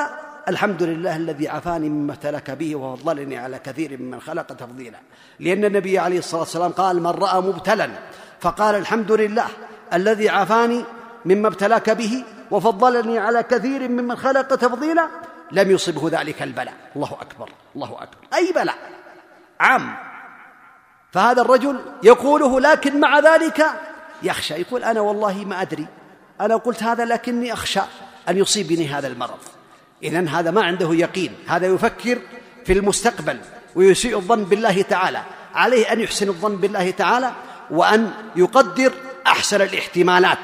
[0.47, 4.99] الحمد لله الذي عافاني مما ابتلك به وفضلني على كثير ممن خلق تفضيلا.
[5.39, 7.89] لأن النبي عليه الصلاة والسلام قال من رأى مبتلا
[8.41, 9.45] فقال الحمد لله.
[9.93, 10.83] الذي عافاني
[11.25, 15.07] مما ابتلاك به وفضلني على كثير ممن خلق تفضيلا
[15.51, 16.73] لم يصبه ذلك البلاء.
[16.95, 17.49] الله أكبر.
[17.75, 18.17] الله أكبر.
[18.33, 18.77] أي بلاء؟
[19.59, 19.95] عام.
[21.11, 23.65] فهذا الرجل يقوله لكن مع ذلك
[24.23, 24.53] يخشى.
[24.53, 25.87] يقول أنا والله ما أدري.
[26.41, 27.81] أنا قلت هذا لكني أخشى
[28.29, 29.39] أن يصيبني هذا المرض.
[30.03, 31.35] اذا هذا ما عنده يقين.
[31.47, 32.19] هذا يفكر
[32.65, 33.39] في المستقبل
[33.75, 35.21] ويسيء الظن بالله تعالى.
[35.55, 37.31] عليه أن يحسن الظن بالله تعالى
[37.71, 38.93] وأن يقدر
[39.27, 40.37] أحسن الاحتمالات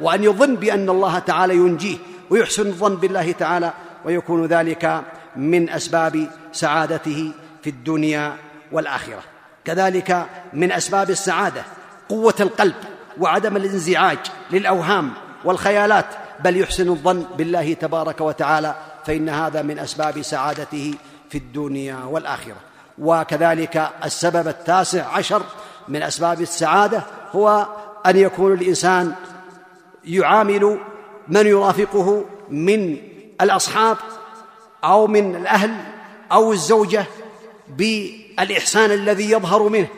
[0.00, 1.96] وأن يظن بأن الله تعالى ينجيه
[2.30, 3.72] ويحسن الظن بالله تعالى
[4.04, 5.02] ويكون ذلك
[5.36, 7.32] من أسباب سعادته
[7.62, 8.36] في الدنيا
[8.72, 9.22] والآخرة.
[9.64, 11.62] كذلك من أسباب السعادة
[12.08, 12.74] قوة القلب
[13.18, 14.18] وعدم الانزعاج
[14.50, 15.12] للأوهام
[15.44, 16.06] والخيالات
[16.44, 18.74] بل يحسن الظن بالله تبارك وتعالى
[19.06, 20.94] فإن هذا من أسباب سعادته
[21.30, 22.56] في الدنيا والآخرة.
[22.98, 25.42] وكذلك السبب التاسع عشر
[25.88, 27.66] من أسباب السعادة هو
[28.06, 29.12] أن يكون الإنسان
[30.04, 30.78] يعامل
[31.28, 32.96] من يرافقه من
[33.40, 33.96] الأصحاب
[34.84, 35.74] أو من الأهل
[36.32, 37.04] أو الزوجة
[37.68, 39.88] بالإحسان الذي يظهر منه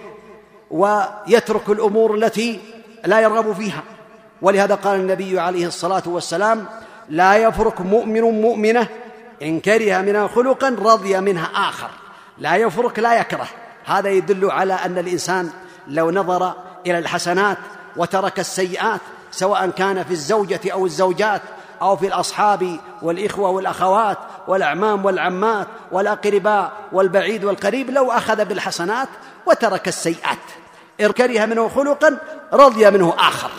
[0.71, 2.61] ويترك الأمور التي
[3.05, 3.83] لا يرغب فيها.
[4.43, 6.67] ولهذا قال النبي عليه الصلاة والسلام
[7.09, 8.89] لا يفرق مؤمن مؤمنة
[9.43, 11.91] إن كره منها خلقا رضي منها آخر.
[12.39, 13.49] لا يفرق لا يكره.
[13.85, 15.51] هذا يدل على أن الإنسان
[15.89, 16.53] لو نظر
[16.87, 17.59] إلى الحسنات
[17.97, 21.43] وترك السيئات سواء كان في الزوجة أو الزوجات
[21.83, 24.19] أو في الأصحاب والإخوة والأخوات
[24.49, 29.09] والأعمام والعمات والأقرباء والبعيد والقريب لو أخذ بالحسنات
[29.47, 30.39] وترك السيئات.
[31.01, 32.19] إن كره منه خلقا
[32.53, 33.51] رضي منه آخر.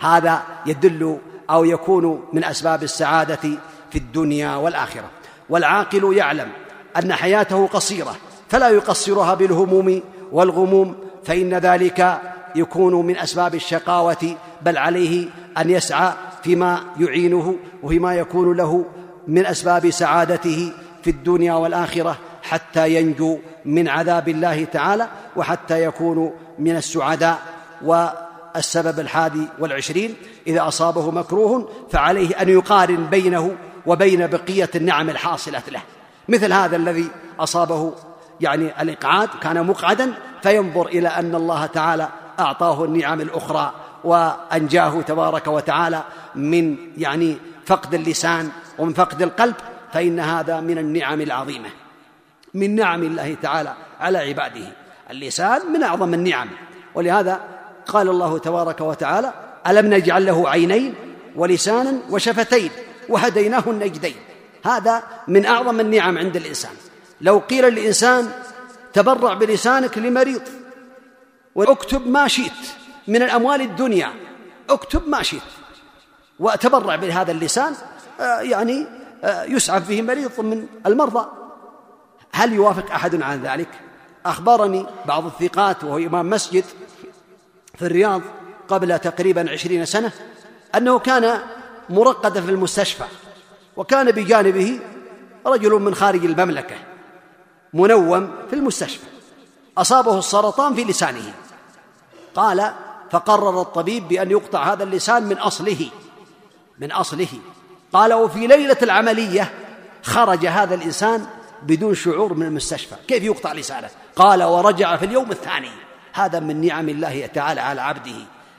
[0.00, 1.18] هذا يدل
[1.50, 3.58] أو يكون من أسباب السعادة
[3.90, 5.10] في الدنيا والآخرة.
[5.50, 6.48] والعاقل يعلم
[6.96, 8.16] أن حياته قصيرة
[8.48, 12.20] فلا يقصرها بالهموم والغموم فإن ذلك
[12.54, 15.28] يكون من أسباب الشقاوة بل عليه
[15.58, 18.84] أن يسعى فيما يعينه وفيما يكون له
[19.28, 20.72] من أسباب سعادته
[21.02, 27.38] في الدنيا والآخرة حتى ينجو من عذاب الله تعالى وحتى يكون من السعداء
[27.82, 30.14] والسبب الحادي والعشرين.
[30.46, 35.80] إذا أصابه مكروه فعليه أن يقارن بينه وبين بقية النعم الحاصلة له.
[36.28, 37.08] مثل هذا الذي
[37.40, 37.92] أصابه
[38.40, 42.08] يعني الإقعاد كان مقعدا فينظر إلى أن الله تعالى
[42.40, 43.72] أعطاه النعم الأخرى
[44.04, 46.02] وأنجاه تبارك وتعالى
[46.34, 47.36] من يعني
[47.66, 49.54] فقد اللسان ومن فقد القلب
[49.92, 51.68] فإن هذا من النعم العظيمة
[52.54, 54.72] من نعم الله تعالى على عباده.
[55.10, 56.48] اللسان من أعظم النعم.
[56.94, 57.40] ولهذا
[57.86, 59.32] قال الله تبارك وتعالى
[59.66, 60.94] ألم نجعل له عينين
[61.36, 62.70] ولسانا وشفتين
[63.08, 64.14] وهديناه النجدين.
[64.64, 66.72] هذا من أعظم النعم عند الإنسان.
[67.20, 68.30] لو قيل للإنسان
[68.92, 70.42] تبرع بلسانك لمريض
[71.58, 72.52] واكتب ما شئت
[73.08, 74.12] من الأموال الدنيا.
[74.70, 75.42] اكتب ما شئت.
[76.38, 77.74] وتبرع بهذا اللسان
[78.20, 78.86] آه، يعني
[79.24, 81.28] آه، يسعف فيه مريض من المرضى.
[82.32, 83.68] هل يوافق أحد عن ذلك؟
[84.26, 86.64] أخبرني بعض الثقات وهو إمام مسجد
[87.78, 88.22] في الرياض
[88.68, 90.12] قبل تقريبا عشرين سنة
[90.74, 91.40] أنه كان
[91.90, 93.04] مرقدا في المستشفى
[93.76, 94.80] وكان بجانبه
[95.46, 96.76] رجل من خارج المملكة
[97.74, 99.06] منوم في المستشفى.
[99.78, 101.34] أصابه السرطان في لسانه.
[102.38, 102.72] قال
[103.10, 105.90] فقرر الطبيب بأن يقطع هذا اللسان من أصله
[106.78, 107.28] من أصله.
[107.92, 109.52] قال وفي ليلة العملية
[110.02, 111.26] خرج هذا الإنسان
[111.62, 112.94] بدون شعور من المستشفى.
[113.08, 115.70] كيف يقطع لسانه؟ قال ورجع في اليوم الثاني.
[116.12, 118.16] هذا من نعم الله تعالى على عبده.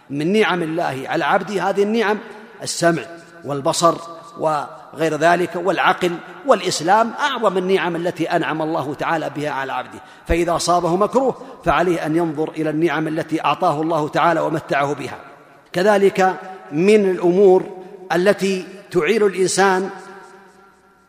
[0.10, 2.20] من نعم الله على عبده هذه النعم
[2.64, 3.04] السمع
[3.46, 3.96] والبصر
[4.94, 6.16] وغير ذلك والعقل
[6.46, 10.00] والإسلام أعظم النعم التي أنعم الله تعالى بها على عبده.
[10.28, 11.36] فإذا أصابه مكروه
[11.66, 15.18] فعليه أن ينظر إلى النعم التي أعطاه الله تعالى ومتعه بها.
[15.74, 16.36] كذلك
[16.72, 17.64] من الأمور
[18.14, 19.90] التي تعين الإنسان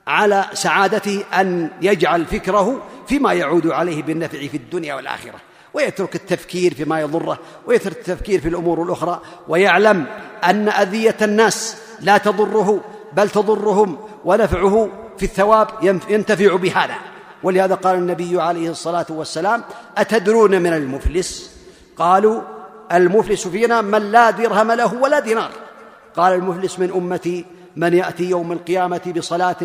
[0.07, 5.41] على سعادته أن يجعل فكره فيما يعود عليه بالنفع في الدنيا والآخرة
[5.75, 10.07] ويترك التفكير فيما يضره ويترك التفكير في الأمور الأخرى ويعلم
[10.45, 12.81] أن أذية الناس لا تضره
[13.13, 14.89] بل تضرهم ونفعه
[15.19, 15.69] في الثواب
[16.09, 16.95] ينتفع بهذا.
[17.43, 19.63] ولهذا قال النبي عليه الصلاة والسلام
[19.99, 21.51] أتدرون من المفلس؟
[21.97, 22.41] قالوا
[22.93, 25.51] المفلس فينا من لا درهم له ولا دينار.
[26.17, 27.45] قال المفلس من أمتي
[27.77, 29.57] من يأتي يوم القيامة بصلاة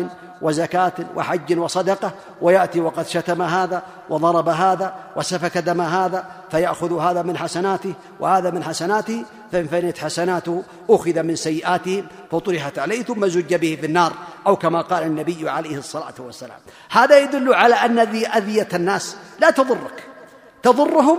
[0.42, 2.12] وزكاة وحج وصدقة
[2.42, 8.64] ويأتي وقد شتم هذا وضرب هذا وسفك دم هذا فيأخذ هذا من حسناته وهذا من
[8.64, 14.12] حسناته فإن فنيت حسناته أخذ من سيئاته فطرحت عليه ثم زج به في النار
[14.46, 16.58] أو كما قال النبي عليه الصلاة والسلام.
[16.90, 20.04] هذا يدل على أن ذي أذية الناس لا تضرك.
[20.62, 21.18] تضرهم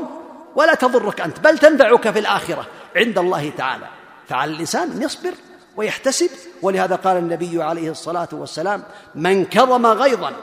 [0.55, 2.65] ولا تضرك أنت بل تنفعك في الآخرة
[2.95, 3.87] عند الله تعالى.
[4.27, 5.33] فعلى الإنسان أن يصبر.
[5.77, 6.29] ويحتسب.
[6.61, 8.83] ولهذا قال النبي عليه الصلاة والسلام
[9.15, 10.33] من كظم غيظا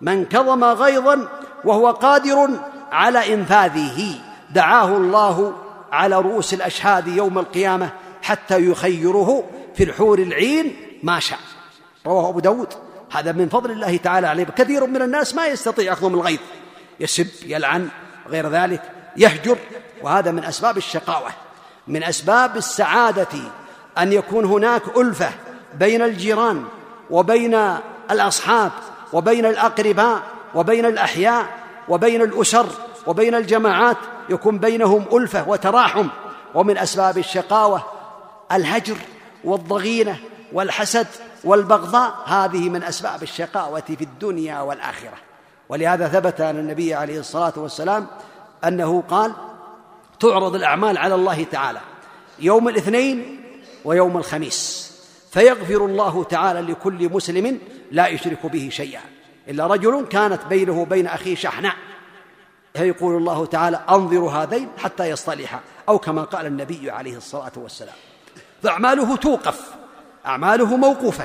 [0.00, 1.28] من كظم غيظا
[1.64, 2.48] وهو قادر
[2.92, 4.14] على إنفاذه
[4.50, 5.54] دعاه الله
[5.92, 7.90] على رؤوس الأشهاد يوم القيامة
[8.22, 9.44] حتى يخيره
[9.74, 11.38] في الحور العين ما شاء.
[12.06, 12.68] رواه أبو داود.
[13.12, 14.44] هذا من فضل الله تعالى عليه.
[14.44, 16.40] كثير من الناس ما يستطيع يخضم الغيظ.
[17.00, 17.88] يسب يلعن
[18.28, 18.82] غير ذلك
[19.16, 19.58] يهجر.
[20.02, 21.30] وهذا من أسباب الشقاوة
[21.88, 23.28] من أسباب السعادة
[23.98, 25.30] أن يكون هناك ألفة
[25.74, 26.64] بين الجيران
[27.10, 27.78] وبين
[28.10, 28.72] الأصحاب
[29.12, 30.22] وبين الأقرباء
[30.54, 31.46] وبين الأحياء
[31.88, 32.66] وبين الأسر
[33.06, 33.96] وبين الجماعات
[34.28, 36.08] يكون بينهم ألفة وتراحم.
[36.54, 37.82] ومن أسباب الشقاوة
[38.52, 38.96] الهجر
[39.44, 40.16] والضغينة
[40.52, 41.06] والحسد
[41.44, 45.16] والبغضاء هذه من أسباب الشقاوة في الدنيا والآخرة.
[45.68, 48.06] ولهذا ثبت عن النبي عليه الصلاة والسلام
[48.64, 49.32] أنه قال
[50.20, 51.80] تعرض الأعمال على الله تعالى.
[52.38, 53.43] يوم الاثنين
[53.84, 54.92] ويوم الخميس.
[55.30, 57.58] فيغفر الله تعالى لكل مسلم
[57.90, 59.00] لا يشرك به شيئا.
[59.48, 61.74] إلا رجل كانت بينه وبين أخيه شحناء
[62.74, 65.60] فيقول الله تعالى أنظروا هذين حتى يصطلحا.
[65.88, 67.94] أو كما قال النبي عليه الصلاة والسلام.
[68.62, 69.60] فأعماله توقف.
[70.26, 71.24] أعماله موقوفة.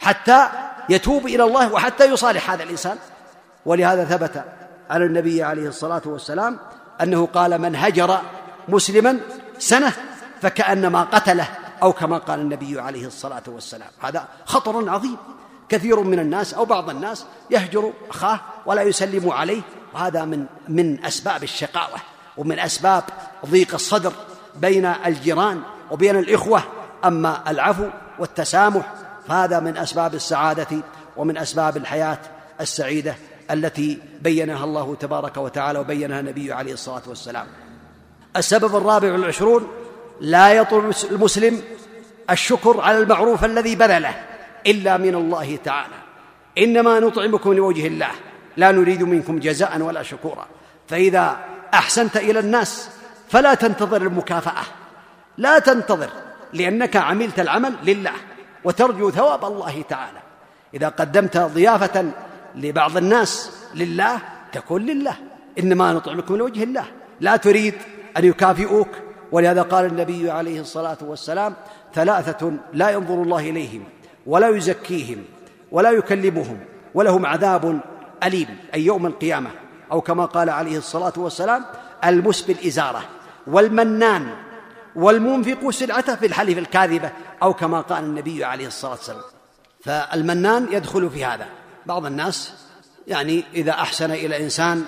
[0.00, 0.48] حتى
[0.88, 2.98] يتوب إلى الله وحتى يصالح هذا الإنسان.
[3.66, 4.44] ولهذا ثبت
[4.90, 6.58] على النبي عليه الصلاة والسلام
[7.02, 8.18] أنه قال من هجر
[8.68, 9.20] مسلما
[9.58, 9.92] سنة
[10.46, 11.48] فكأنما قتله
[11.82, 13.88] أو كما قال النبي عليه الصلاة والسلام.
[14.00, 15.16] هذا خطر عظيم.
[15.68, 19.62] كثير من الناس أو بعض الناس يهجر أخاه ولا يسلم عليه
[19.94, 21.98] وهذا من من أسباب الشقاوة
[22.36, 23.04] ومن أسباب
[23.46, 24.12] ضيق الصدر
[24.56, 26.62] بين الجيران وبين الإخوة.
[27.04, 27.88] أما العفو
[28.18, 28.92] والتسامح
[29.28, 30.82] فهذا من أسباب السعادة
[31.16, 32.18] ومن أسباب الحياة
[32.60, 33.14] السعيدة
[33.50, 37.46] التي بينها الله تبارك وتعالى وبينها النبي عليه الصلاة والسلام.
[38.36, 39.85] السبب الرابع والعشرون
[40.20, 41.62] لا يطلب المسلم
[42.30, 44.14] الشكر على المعروف الذي بذله
[44.66, 45.94] إلا من الله تعالى.
[46.58, 48.10] إنما نطعمكم لوجه الله.
[48.56, 50.46] لا نريد منكم جزاء ولا شكورا.
[50.88, 51.36] فإذا
[51.74, 52.90] أحسنت إلى الناس
[53.28, 54.62] فلا تنتظر المكافأة.
[55.38, 56.10] لا تنتظر
[56.52, 58.12] لأنك عملت العمل لله
[58.64, 60.18] وترجو ثواب الله تعالى.
[60.74, 62.10] إذا قدمت ضيافة
[62.54, 64.18] لبعض الناس لله
[64.52, 65.16] تكون لله.
[65.58, 66.84] إنما نطعمكم لوجه الله.
[67.20, 67.74] لا تريد
[68.16, 68.88] أن يكافئوك.
[69.32, 71.54] ولهذا قال النبي عليه الصلاة والسلام
[71.94, 73.84] ثلاثة لا ينظر الله إليهم
[74.26, 75.24] ولا يزكيهم
[75.72, 76.60] ولا يكلمهم
[76.94, 77.80] ولهم عذاب
[78.22, 79.50] أليم أي يوم القيامة.
[79.92, 81.64] أو كما قال عليه الصلاة والسلام
[82.04, 83.02] المسبل إزارة
[83.46, 84.34] والمنان
[84.96, 87.10] والمنفق سلعته في الحلف الكاذبة
[87.42, 89.22] أو كما قال النبي عليه الصلاة والسلام.
[89.80, 91.46] فالمنان يدخل في هذا.
[91.86, 92.54] بعض الناس
[93.06, 94.84] يعني إذا أحسن إلى إنسان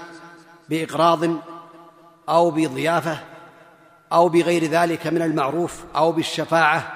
[0.68, 1.24] بإقراض
[2.28, 3.18] أو بضيافة
[4.13, 6.93] أو بغير ذلك من المعروف أو بالشفاعة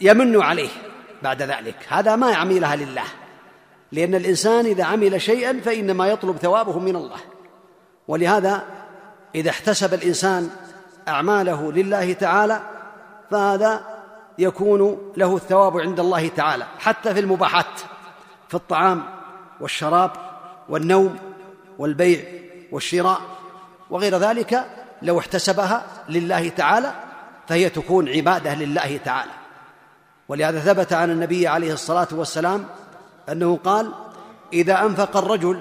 [0.00, 0.68] يمن عليه
[1.22, 1.76] بعد ذلك.
[1.88, 3.04] هذا ما يعملها لله.
[3.92, 7.20] لأن الإنسان إذا عمل شيئا فإنما يطلب ثوابه من الله.
[8.08, 8.64] ولهذا
[9.34, 10.50] إذا احتسب الإنسان
[11.08, 12.60] أعماله لله تعالى
[13.30, 13.80] فهذا
[14.38, 17.80] يكون له الثواب عند الله تعالى حتى في المباحات
[18.48, 19.02] في الطعام
[19.60, 20.10] والشراب
[20.68, 21.16] والنوم
[21.78, 22.24] والبيع
[22.72, 23.20] والشراء
[23.90, 24.66] وغير ذلك
[25.02, 26.94] لو احتسبها لله تعالى
[27.48, 29.30] فهي تكون عبادة لله تعالى.
[30.28, 32.66] ولهذا ثبت عن النبي عليه الصلاة والسلام
[33.28, 33.92] أنه قال
[34.52, 35.60] إذا أنفق الرجل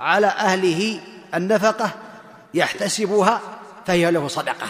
[0.00, 1.00] على أهله
[1.34, 1.90] النفقة
[2.54, 3.40] يحتسبها
[3.86, 4.66] فهي له صدقة.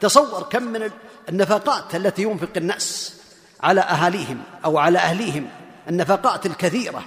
[0.00, 0.90] تصور كم من
[1.28, 3.14] النفقات التي ينفق الناس
[3.62, 5.48] على أهاليهم أو على أهليهم
[5.88, 7.04] النفقات الكثيرة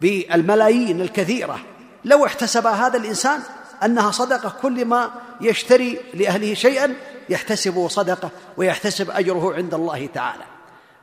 [0.00, 1.58] بالملايين الكثيرة.
[2.04, 3.40] لو احتسب هذا الإنسان
[3.84, 5.10] أنها صدقة كل ما
[5.40, 6.94] يشتري لأهله شيئا
[7.28, 10.44] يحتسبه صدقة ويحتسب أجره عند الله تعالى.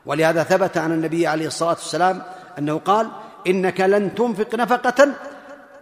[0.05, 2.23] ولهذا ثبت عن النبي عليه الصلاة والسلام
[2.57, 3.09] أنه قال
[3.47, 5.13] إنك لن تنفق نفقة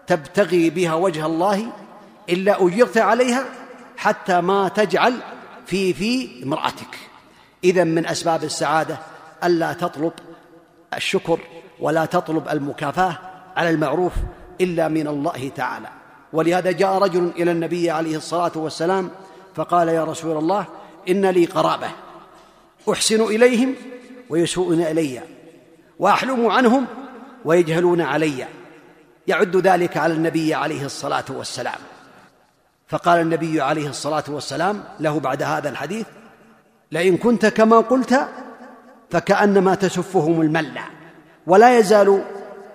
[0.07, 1.71] تبتغي بها وجه الله
[2.29, 3.45] إلا أجرت عليها
[3.97, 5.13] حتى ما تجعل
[5.65, 6.97] في في امرأتك.
[7.63, 8.97] إذا من أسباب السعادة
[9.43, 10.13] ألا تطلب
[10.93, 11.39] الشكر
[11.79, 13.19] ولا تطلب المكافأة
[13.55, 14.13] على المعروف
[14.61, 15.87] إلا من الله تعالى.
[16.33, 19.09] ولهذا جاء رجل إلى النبي عليه الصلاة والسلام
[19.55, 20.65] فقال يا رسول الله
[21.09, 21.87] إن لي قرابة
[22.91, 23.75] أحسن إليهم
[24.29, 25.21] ويسوءون إلي
[25.99, 26.85] وأحلم عنهم
[27.45, 28.45] ويجهلون علي
[29.27, 31.79] يعد ذلك على النبي عليه الصلاة والسلام.
[32.87, 36.05] فقال النبي عليه الصلاة والسلام له بعد هذا الحديث
[36.91, 38.27] لئن كنت كما قلت
[39.09, 40.83] فكأنما تسفهم الملا
[41.47, 42.21] ولا يزال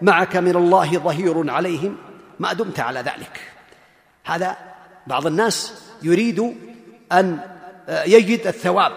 [0.02, 1.96] معك من الله ظهير عليهم
[2.40, 3.40] ما دمت على ذلك.
[4.24, 4.56] هذا
[5.06, 5.72] بعض الناس
[6.02, 6.56] يريد
[7.12, 7.40] أن
[7.88, 8.92] يجد الثواب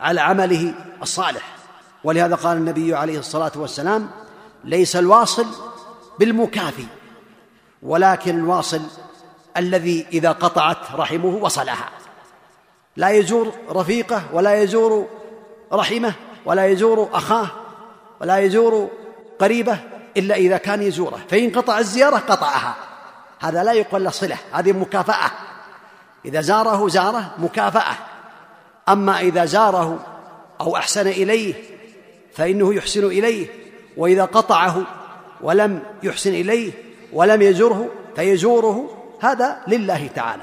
[0.00, 1.56] على عمله الصالح.
[2.04, 4.10] ولهذا قال النبي عليه الصلاة والسلام
[4.64, 5.46] ليس الواصل
[6.18, 6.86] بالمكافي
[7.82, 8.82] ولكن الواصل
[9.56, 11.90] الذي إذا قطعت رحمه وصلها.
[12.96, 15.08] لا يزور رفيقه ولا يزور
[15.72, 17.48] رحمه ولا يزور أخاه
[18.20, 18.90] ولا يزور
[19.38, 19.78] قريبه
[20.16, 22.74] إلا إذا كان يزوره فإن قطع الزيارة قطعها.
[23.40, 25.30] هذا لا يقول له صلة هذه مكافأة.
[26.24, 27.94] إذا زاره زاره مكافأة.
[28.88, 30.06] أما إذا زاره
[30.60, 31.54] أو أحسن إليه
[32.34, 33.46] فإنه يحسن إليه.
[33.96, 34.82] وإذا قطعه
[35.40, 36.72] ولم يحسن إليه
[37.12, 38.98] ولم يزره فيزوره.
[39.20, 40.42] هذا لله تعالى.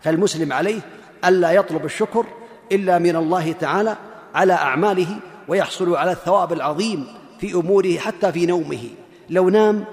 [0.00, 0.80] فالمسلم عليه
[1.24, 2.26] ألا يطلب الشكر
[2.72, 3.96] إلا من الله تعالى
[4.34, 5.16] على أعماله
[5.48, 7.06] ويحصل على الثواب العظيم
[7.40, 8.88] في أموره حتى في نومه.
[9.30, 9.84] لو نام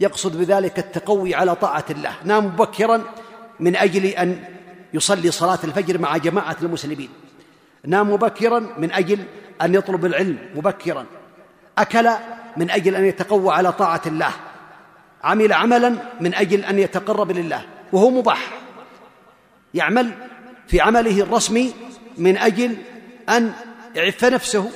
[0.00, 2.12] يقصد بذلك التقوي على طاعة الله.
[2.24, 3.04] نام مبكرا
[3.60, 4.44] من أجل أن
[4.94, 7.08] يصلي صلاة الفجر مع جماعة المسلمين.
[7.86, 9.18] نام مبكرا من أجل
[9.62, 11.06] أن يطلب العلم مبكرا.
[11.78, 12.10] أكل
[12.56, 14.30] من أجل أن يتقوى على طاعة الله.
[15.24, 17.62] عمل عملا من أجل أن يتقرب لله
[17.92, 18.50] وهو مباح.
[19.74, 20.10] يعمل
[20.66, 21.72] في عمله الرسمي
[22.18, 22.76] من أجل
[23.28, 23.52] أن
[23.94, 24.70] يعف نفسه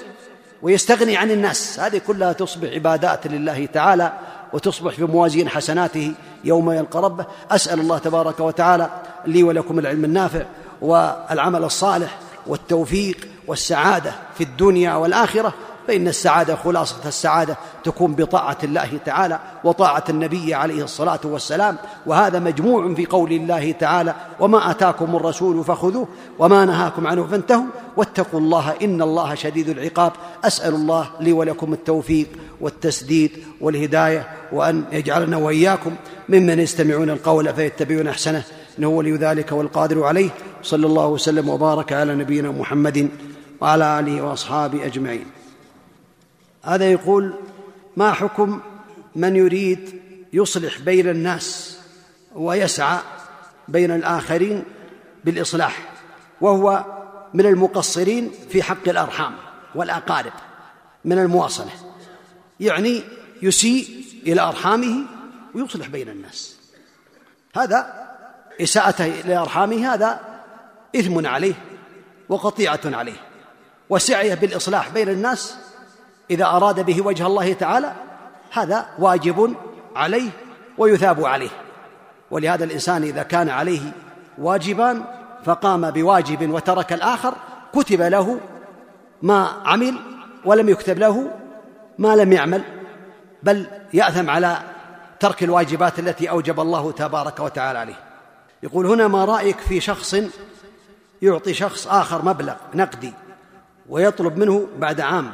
[0.62, 1.80] ويستغني عن الناس.
[1.80, 4.12] هذه كلها تصبح عبادات لله تعالى
[4.52, 7.26] وتصبح في موازين حسناته يوم يلقى ربه.
[7.50, 8.90] أسأل الله تبارك وتعالى
[9.26, 10.42] لي ولكم العلم النافع
[10.80, 15.54] والعمل الصالح والتوفيق والسعادة في الدنيا والآخرة.
[15.91, 21.76] فإن السعادة خلاصة السعادة تكون بطاعة الله تعالى وطاعة النبي عليه الصلاة والسلام
[22.07, 27.64] وهذا مجموع في قول الله تعالى وما أتاكم الرسول فخذوه وما نهاكم عنه فانتهوا
[27.97, 30.12] واتقوا الله إن الله شديد العقاب
[30.45, 32.28] أسأل الله لي ولكم التوفيق
[32.61, 33.30] والتسديد
[33.61, 35.95] والهداية وأن يجعلنا وإياكم
[36.28, 38.43] ممن يستمعون القول فيتبعون أحسنه
[38.78, 40.30] إنه ولي ذلك والقادر عليه
[40.62, 43.09] صلى الله وسلم وبارك على نبينا محمد
[43.61, 45.39] وعلى آله وأصحابه أجمعين.
[46.62, 47.34] هذا يقول
[47.96, 48.61] ما حكم
[49.16, 50.00] من يريد
[50.32, 51.78] يصلح بين الناس
[52.34, 52.98] ويسعى
[53.68, 54.64] بين الآخرين
[55.24, 55.92] بالإصلاح
[56.40, 56.84] وهو
[57.34, 59.34] من المقصرين في حق الأرحام
[59.74, 60.32] والأقارب
[61.04, 61.70] من المواصلة
[62.61, 63.02] يعني
[63.42, 65.06] يسيء إلى أرحامه
[65.54, 66.56] ويصلح بين الناس.
[67.56, 68.08] هذا
[68.61, 70.20] إساءته إلى أرحامه هذا
[70.96, 71.54] إثم عليه
[72.28, 73.16] وقطيعة عليه
[73.90, 75.54] وسعيه بالإصلاح بين الناس
[76.31, 77.93] إذا أراد به وجه الله تعالى
[78.53, 79.55] هذا واجب
[79.97, 80.31] عليه
[80.78, 81.51] ويثاب عليه.
[82.31, 83.93] ولهذا الإنسان إذا كان عليه
[84.39, 85.05] واجبان
[85.45, 87.35] فقام بواجب وترك الآخر
[87.74, 88.41] كتب له
[89.22, 89.95] ما عمل
[90.45, 91.31] ولم يكتب له
[91.99, 92.62] ما لم يعمل.
[93.43, 94.59] بل يأثم على
[95.20, 97.99] ترك الواجبات التي أوجب الله تبارك وتعالى عليه.
[98.62, 100.16] يقول هنا ما رأيك في شخص
[101.22, 103.12] يعطي شخص آخر مبلغ نقدي
[103.89, 105.33] ويطلب منه بعد عام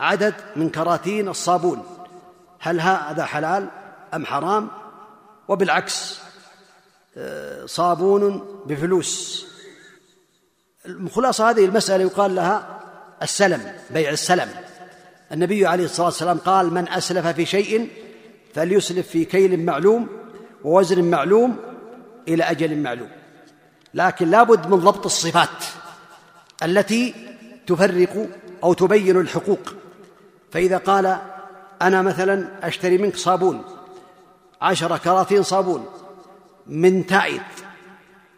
[0.00, 1.82] عدد من كراتين الصابون.
[2.60, 3.68] هل هذا حلال
[4.14, 4.68] أم حرام؟
[5.48, 6.18] وبالعكس
[7.16, 9.46] آه، صابون بفلوس.
[11.12, 12.80] خلاصة هذه المسألة يقال لها
[13.22, 14.48] السلم بيع السلم.
[15.32, 17.90] النبي عليه الصلاة والسلام قال من أسلف في شيء
[18.54, 20.08] فليسلف في كيل معلوم
[20.64, 21.56] ووزن معلوم
[22.28, 23.08] إلى أجل معلوم.
[23.94, 25.64] لكن لابد من ضبط الصفات
[26.62, 27.14] التي
[27.66, 28.26] تفرق
[28.64, 29.74] أو تبين الحقوق.
[30.52, 31.18] فإذا قال
[31.82, 33.64] أنا مثلا أشتري منك صابون
[34.62, 35.86] عشرة كراتين صابون
[36.66, 37.42] من تائد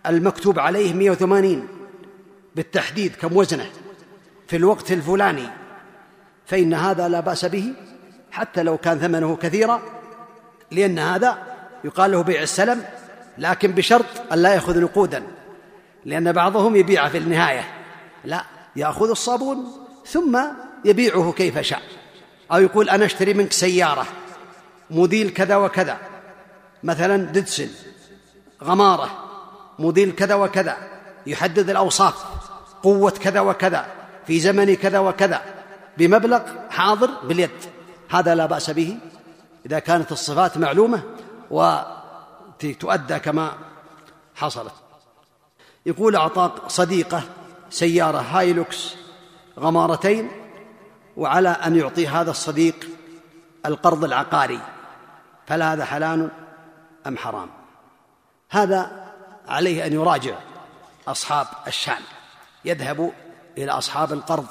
[0.07, 1.69] المكتوب عليه 180
[2.57, 3.67] بالتحديد كم وزنه
[4.49, 5.49] في الوقت الفلاني
[6.47, 7.73] فإن هذا لا بأس به
[8.31, 9.83] حتى لو كان ثمنه كثيرا
[10.71, 11.39] لأن هذا
[11.85, 12.85] يقال له بيع السلم
[13.39, 15.23] لكن بشرط أن لا يأخذ نقودا
[16.05, 17.65] لأن بعضهم يبيع في النهاية
[18.25, 18.45] لا
[18.77, 19.73] يأخذ الصابون
[20.07, 20.41] ثم
[20.85, 21.83] يبيعه كيف شاء.
[22.53, 24.07] أو يقول أنا أشتري منك سيارة
[24.91, 25.99] موديل كذا وكذا
[26.83, 27.69] مثلا ديدسن
[28.65, 29.11] غمارة
[29.79, 30.77] موديل كذا وكذا
[31.27, 32.25] يحدد الأوصاف
[32.83, 33.87] قوة كذا وكذا
[34.27, 35.43] في زمن كذا وكذا
[35.99, 36.41] بمبلغ
[36.71, 37.51] حاضر باليد
[38.11, 38.99] هذا لا بأس به؟
[39.67, 41.03] إذا كانت الصفات معلومة
[41.51, 43.53] وتؤدى كما
[44.35, 44.73] حصلت.
[45.87, 47.23] يقول أعطى صديقة
[47.71, 48.95] سيارة هايلوكس
[49.59, 50.31] غمارتين
[51.17, 52.89] وعلى أن يعطي هذا الصديق
[53.67, 54.61] القرض العقاري.
[55.47, 56.31] فلا هذا حلال
[57.07, 57.49] أم حرام؟
[58.51, 59.11] هذا
[59.49, 60.35] عليه أن يراجع
[61.09, 62.03] أصحاب الشأن.
[62.65, 63.13] يذهب
[63.59, 64.47] إلى أصحاب القرض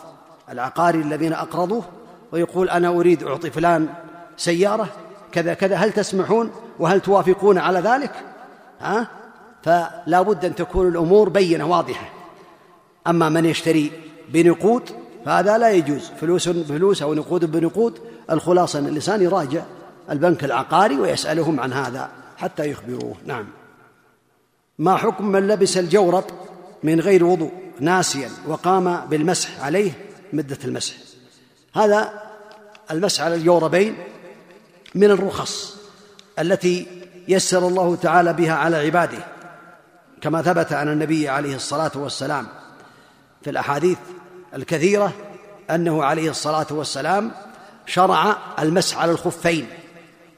[0.50, 1.84] العقاري الذين أقرضوه
[2.32, 3.90] ويقول أنا أريد أعطي فلان
[4.38, 4.88] سيارة
[5.32, 8.12] كذا كذا هل تسمحون وهل توافقون على ذلك؟
[8.80, 9.08] ها؟
[9.64, 12.10] فلا بد أن تكون الأمور بينة واضحة.
[13.08, 13.92] أما من يشتري
[14.30, 14.90] بنقود
[15.26, 16.12] فهذا لا يجوز.
[16.22, 18.00] فلوس بفلوس أو نقود بنقود
[18.32, 19.64] الخلاصة أن الإنسان يراجع
[20.12, 23.16] البنك العقاري ويسألهم عن هذا حتى يخبروه.
[23.26, 23.48] نعم.
[24.80, 26.24] ما حكم من لبس الجورب
[26.84, 29.92] من غير وضوء ناسيا وقام بالمسح عليه
[30.34, 30.96] مدة المسح؟
[31.76, 32.14] هذا
[32.92, 33.96] المسح على الجوربين
[34.96, 35.78] من الرخص
[36.40, 36.88] التي
[37.28, 39.26] يسر الله تعالى بها على عباده.
[40.22, 42.48] كما ثبت عن النبي عليه الصلاة والسلام
[43.42, 43.98] في الأحاديث
[44.56, 45.14] الكثيرة
[45.70, 47.32] أنه عليه الصلاة والسلام
[47.86, 49.68] شرع المسح على الخفين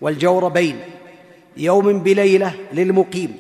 [0.02, 0.80] والجوربين
[1.58, 3.38] يوم بليلة للمقيم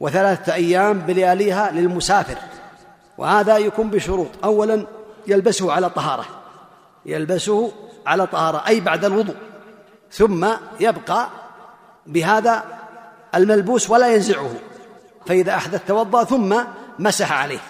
[0.00, 2.36] وثلاثة أيام بلياليها للمسافر
[3.18, 4.28] وهذا يكون بشروط.
[4.44, 4.86] أولا
[5.26, 6.26] يلبسه على طهارة
[7.06, 7.72] يلبسه
[8.06, 9.36] على طهارة أي بعد الوضوء.
[10.12, 10.46] ثم
[10.80, 11.28] يبقى
[12.06, 12.64] بهذا
[13.34, 14.50] الملبوس ولا ينزعه
[15.26, 16.56] فإذا أحدث توضأ ثم
[16.98, 17.60] مسح عليه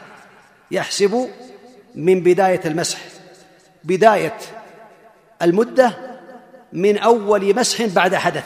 [0.70, 1.29] يحسب
[1.95, 2.99] من بداية المسح.
[3.84, 4.36] بداية
[5.42, 5.92] المدة
[6.72, 8.45] من أول مسح بعد حدث.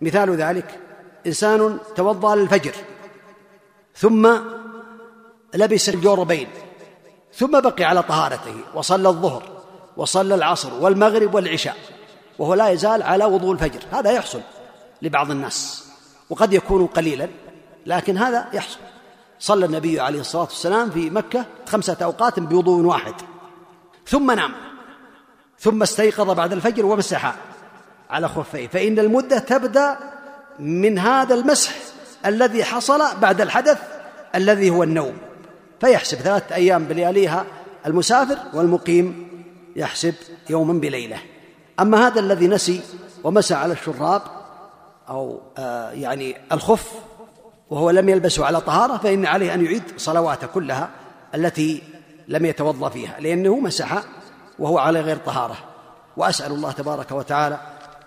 [0.00, 0.78] مثال ذلك
[1.26, 2.74] إنسان توضأ للفجر
[3.96, 4.38] ثم
[5.54, 6.48] لبس الجوربين
[7.34, 9.62] ثم بقي على طهارته وصلى الظهر
[9.96, 11.76] وصلى العصر والمغرب والعشاء
[12.38, 13.80] وهو لا يزال على وضوء الفجر.
[13.92, 14.40] هذا يحصل
[15.02, 15.88] لبعض الناس
[16.30, 17.28] وقد يكون قليلا
[17.86, 18.78] لكن هذا يحصل.
[19.42, 23.14] صلى النبي عليه الصلاة والسلام في مكة خمسة أوقات بوضوء واحد.
[24.06, 24.52] ثم نام.
[25.58, 27.34] ثم استيقظ بعد الفجر ومسح
[28.10, 28.68] على خفيه.
[28.68, 29.98] فإن المدة تبدأ
[30.58, 31.72] من هذا المسح
[32.26, 33.78] الذي حصل بعد الحدث
[34.34, 35.16] الذي هو النوم.
[35.80, 37.44] فيحسب ثلاثة أيام بلياليها
[37.86, 39.28] المسافر والمقيم
[39.76, 40.14] يحسب
[40.50, 41.18] يوما بليلة.
[41.80, 42.80] أما هذا الذي نسي
[43.24, 44.22] ومسى على الشراب
[45.08, 46.92] أو آه يعني الخف
[47.72, 50.90] وهو لم يلبسه على طهارة فإن عليه أن يعيد صلواته كلها
[51.34, 51.82] التي
[52.28, 54.02] لم يتوضأ فيها لأنه مسح
[54.58, 55.56] وهو على غير طهارة.
[56.16, 57.60] وأسأل الله تبارك وتعالى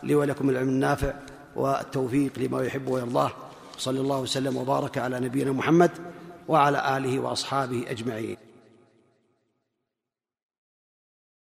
[0.03, 1.13] لي ولكم العلم النافع
[1.55, 3.31] والتوفيق لما يحب ويرضاه.
[3.77, 5.91] صلى الله وسلم وبارك على نبينا محمد
[6.47, 8.44] وعلى آله وأصحابه أجمعين.